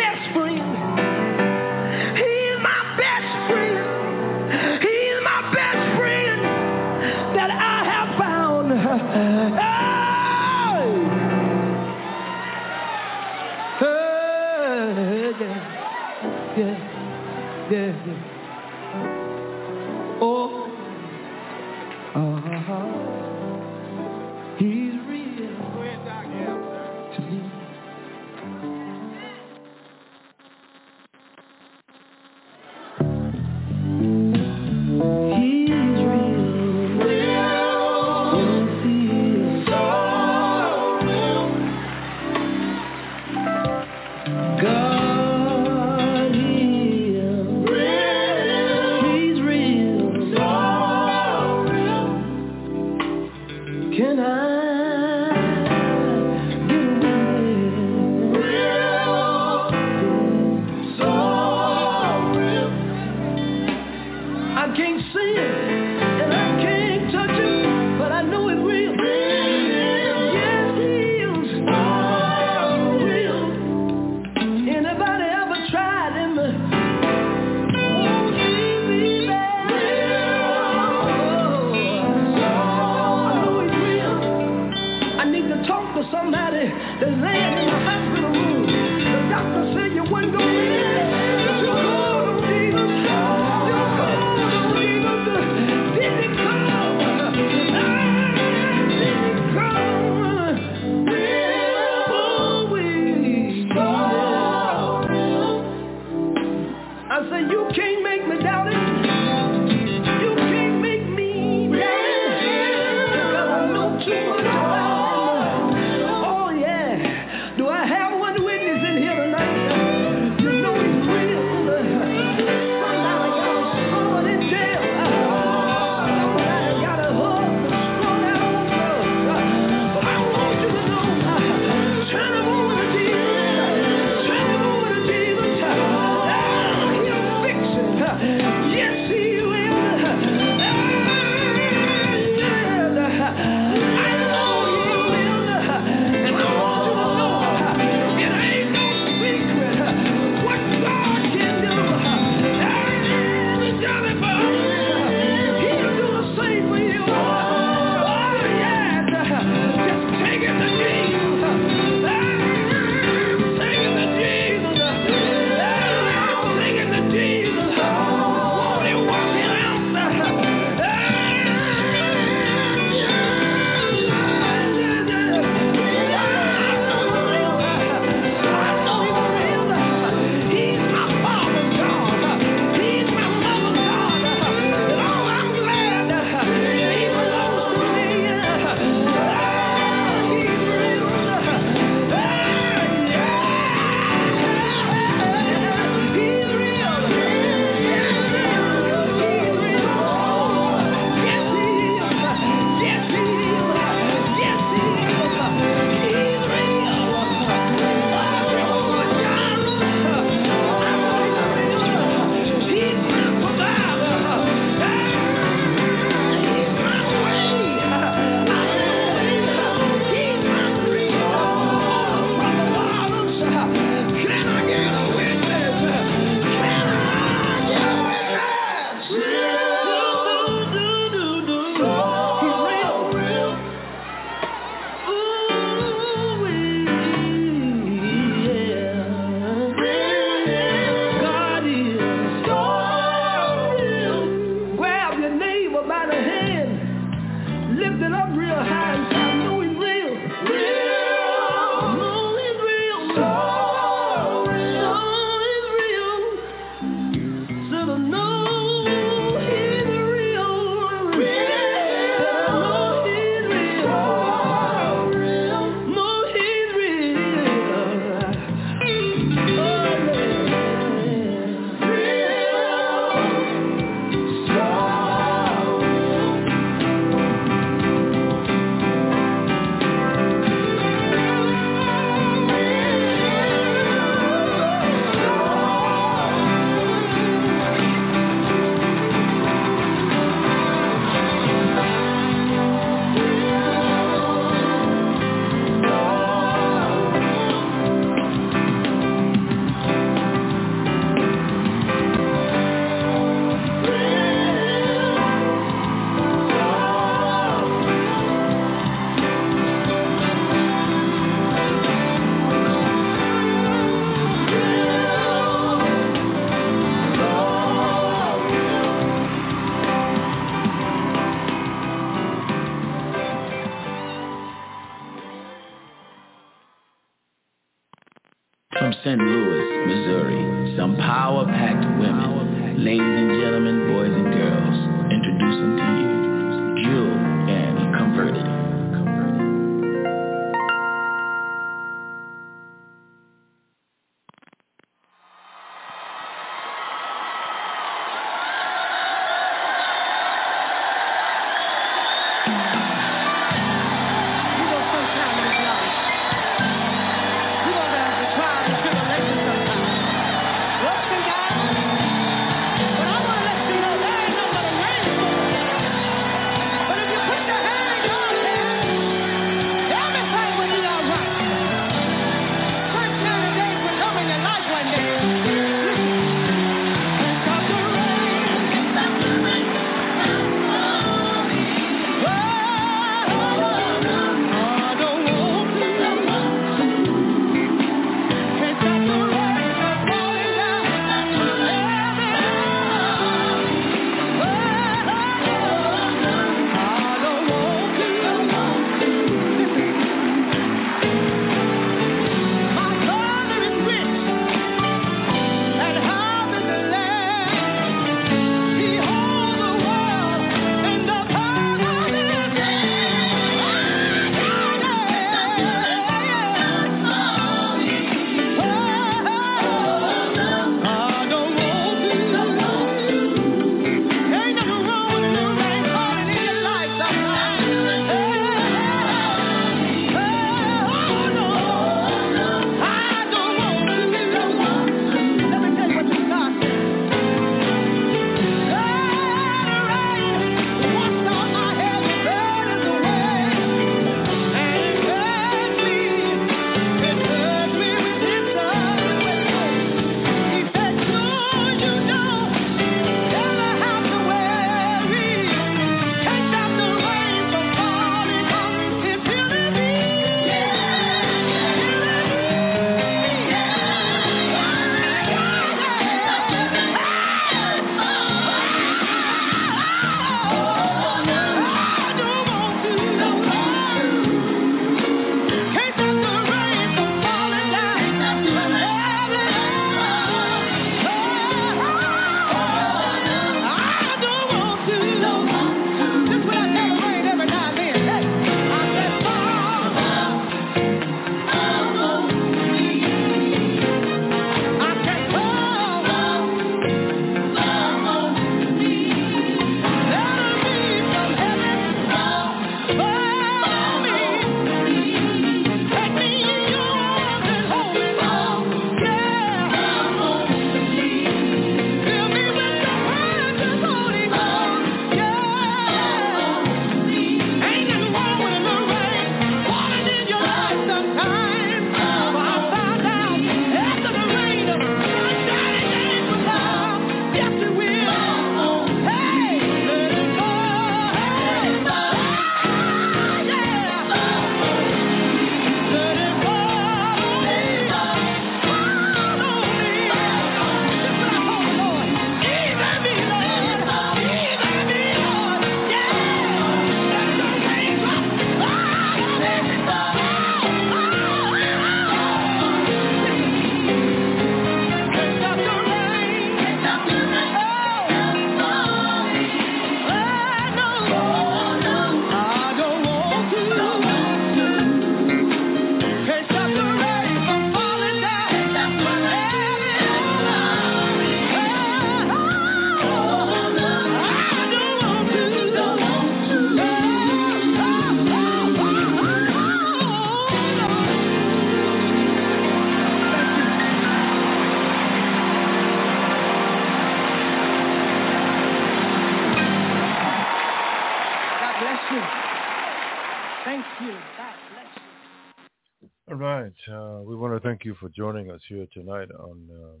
Thank 597.84 598.00
you 598.00 598.08
for 598.08 598.14
joining 598.16 598.50
us 598.50 598.62
here 598.66 598.86
tonight 598.94 599.28
on 599.38 599.68
um, 599.70 600.00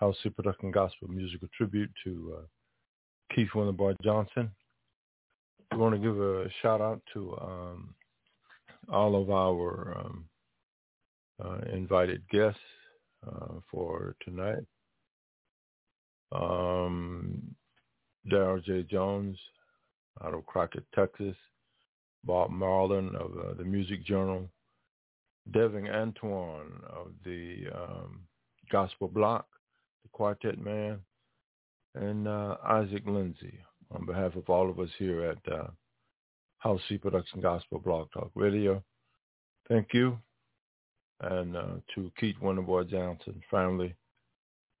Howcee 0.00 0.32
Production 0.36 0.70
Gospel 0.70 1.08
Musical 1.08 1.48
Tribute 1.56 1.90
to 2.04 2.36
uh, 2.38 3.34
Keith 3.34 3.48
Wonderboy 3.56 3.96
Johnson. 4.04 4.52
We 5.72 5.78
want 5.78 5.96
to 5.96 6.00
give 6.00 6.16
a 6.20 6.48
shout 6.62 6.80
out 6.80 7.02
to 7.14 7.36
um, 7.40 7.94
all 8.88 9.20
of 9.20 9.32
our 9.32 9.98
um, 9.98 10.26
uh, 11.44 11.58
invited 11.72 12.22
guests 12.28 12.60
uh, 13.26 13.54
for 13.68 14.14
tonight. 14.24 14.64
Um, 16.30 17.42
Daryl 18.30 18.62
J. 18.62 18.84
Jones 18.84 19.36
out 20.24 20.34
of 20.34 20.46
Crockett, 20.46 20.84
Texas. 20.94 21.34
Bob 22.22 22.52
Marlin 22.52 23.08
of 23.16 23.32
uh, 23.32 23.54
the 23.54 23.64
Music 23.64 24.04
Journal. 24.04 24.48
Devin 25.52 25.88
Antoine 25.88 26.80
of 26.88 27.08
the 27.24 27.64
um, 27.74 28.20
Gospel 28.70 29.08
Block, 29.08 29.46
the 30.02 30.08
Quartet 30.12 30.58
Man, 30.58 30.98
and 31.94 32.28
uh, 32.28 32.56
Isaac 32.64 33.02
Lindsay 33.06 33.58
on 33.90 34.04
behalf 34.04 34.36
of 34.36 34.48
all 34.48 34.68
of 34.68 34.78
us 34.78 34.90
here 34.98 35.24
at 35.24 35.52
uh, 35.52 35.68
Howcee 36.64 37.00
Production 37.00 37.40
Gospel 37.40 37.78
Blog 37.78 38.08
Talk 38.12 38.30
Radio. 38.34 38.82
Thank 39.68 39.88
you. 39.92 40.18
And 41.20 41.56
uh, 41.56 41.74
to 41.94 42.12
Keith 42.18 42.36
Wonderboy 42.42 42.90
Johnson 42.90 43.40
family, 43.50 43.94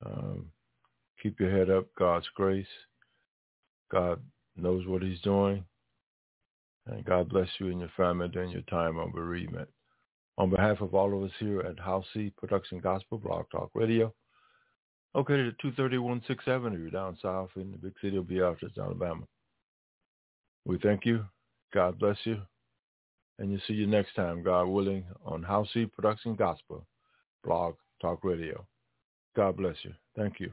um, 0.04 0.46
keep 1.22 1.40
your 1.40 1.50
head 1.50 1.70
up. 1.70 1.86
God's 1.98 2.28
grace. 2.34 2.66
God 3.90 4.20
knows 4.56 4.86
what 4.86 5.02
he's 5.02 5.20
doing. 5.20 5.64
And 6.86 7.04
God 7.04 7.28
bless 7.28 7.48
you 7.58 7.68
and 7.68 7.80
your 7.80 7.90
family 7.96 8.28
during 8.28 8.50
your 8.50 8.62
time 8.62 8.98
of 8.98 9.12
bereavement. 9.12 9.68
On 10.38 10.48
behalf 10.48 10.80
of 10.80 10.94
all 10.94 11.16
of 11.16 11.24
us 11.24 11.34
here 11.40 11.60
at 11.60 11.80
House 11.80 12.04
C 12.14 12.32
Production 12.38 12.78
Gospel 12.78 13.18
Blog 13.18 13.46
Talk 13.50 13.70
Radio, 13.74 14.14
located 15.12 15.48
at 15.48 15.58
231 15.58 16.22
6th 16.28 16.46
Avenue 16.46 16.90
down 16.90 17.18
south 17.20 17.50
in 17.56 17.72
the 17.72 17.76
big 17.76 17.94
city 18.00 18.16
of 18.16 18.28
Beatrice, 18.28 18.78
Alabama. 18.78 19.24
We 20.64 20.78
thank 20.78 21.04
you. 21.04 21.24
God 21.74 21.98
bless 21.98 22.18
you. 22.22 22.40
And 23.40 23.50
you'll 23.50 23.60
see 23.66 23.74
you 23.74 23.88
next 23.88 24.14
time, 24.14 24.44
God 24.44 24.66
willing, 24.66 25.04
on 25.24 25.42
Howcee 25.42 25.90
Production 25.90 26.36
Gospel 26.36 26.86
Blog 27.42 27.74
Talk 28.00 28.22
Radio. 28.22 28.64
God 29.34 29.56
bless 29.56 29.76
you. 29.82 29.92
Thank 30.16 30.38
you. 30.38 30.52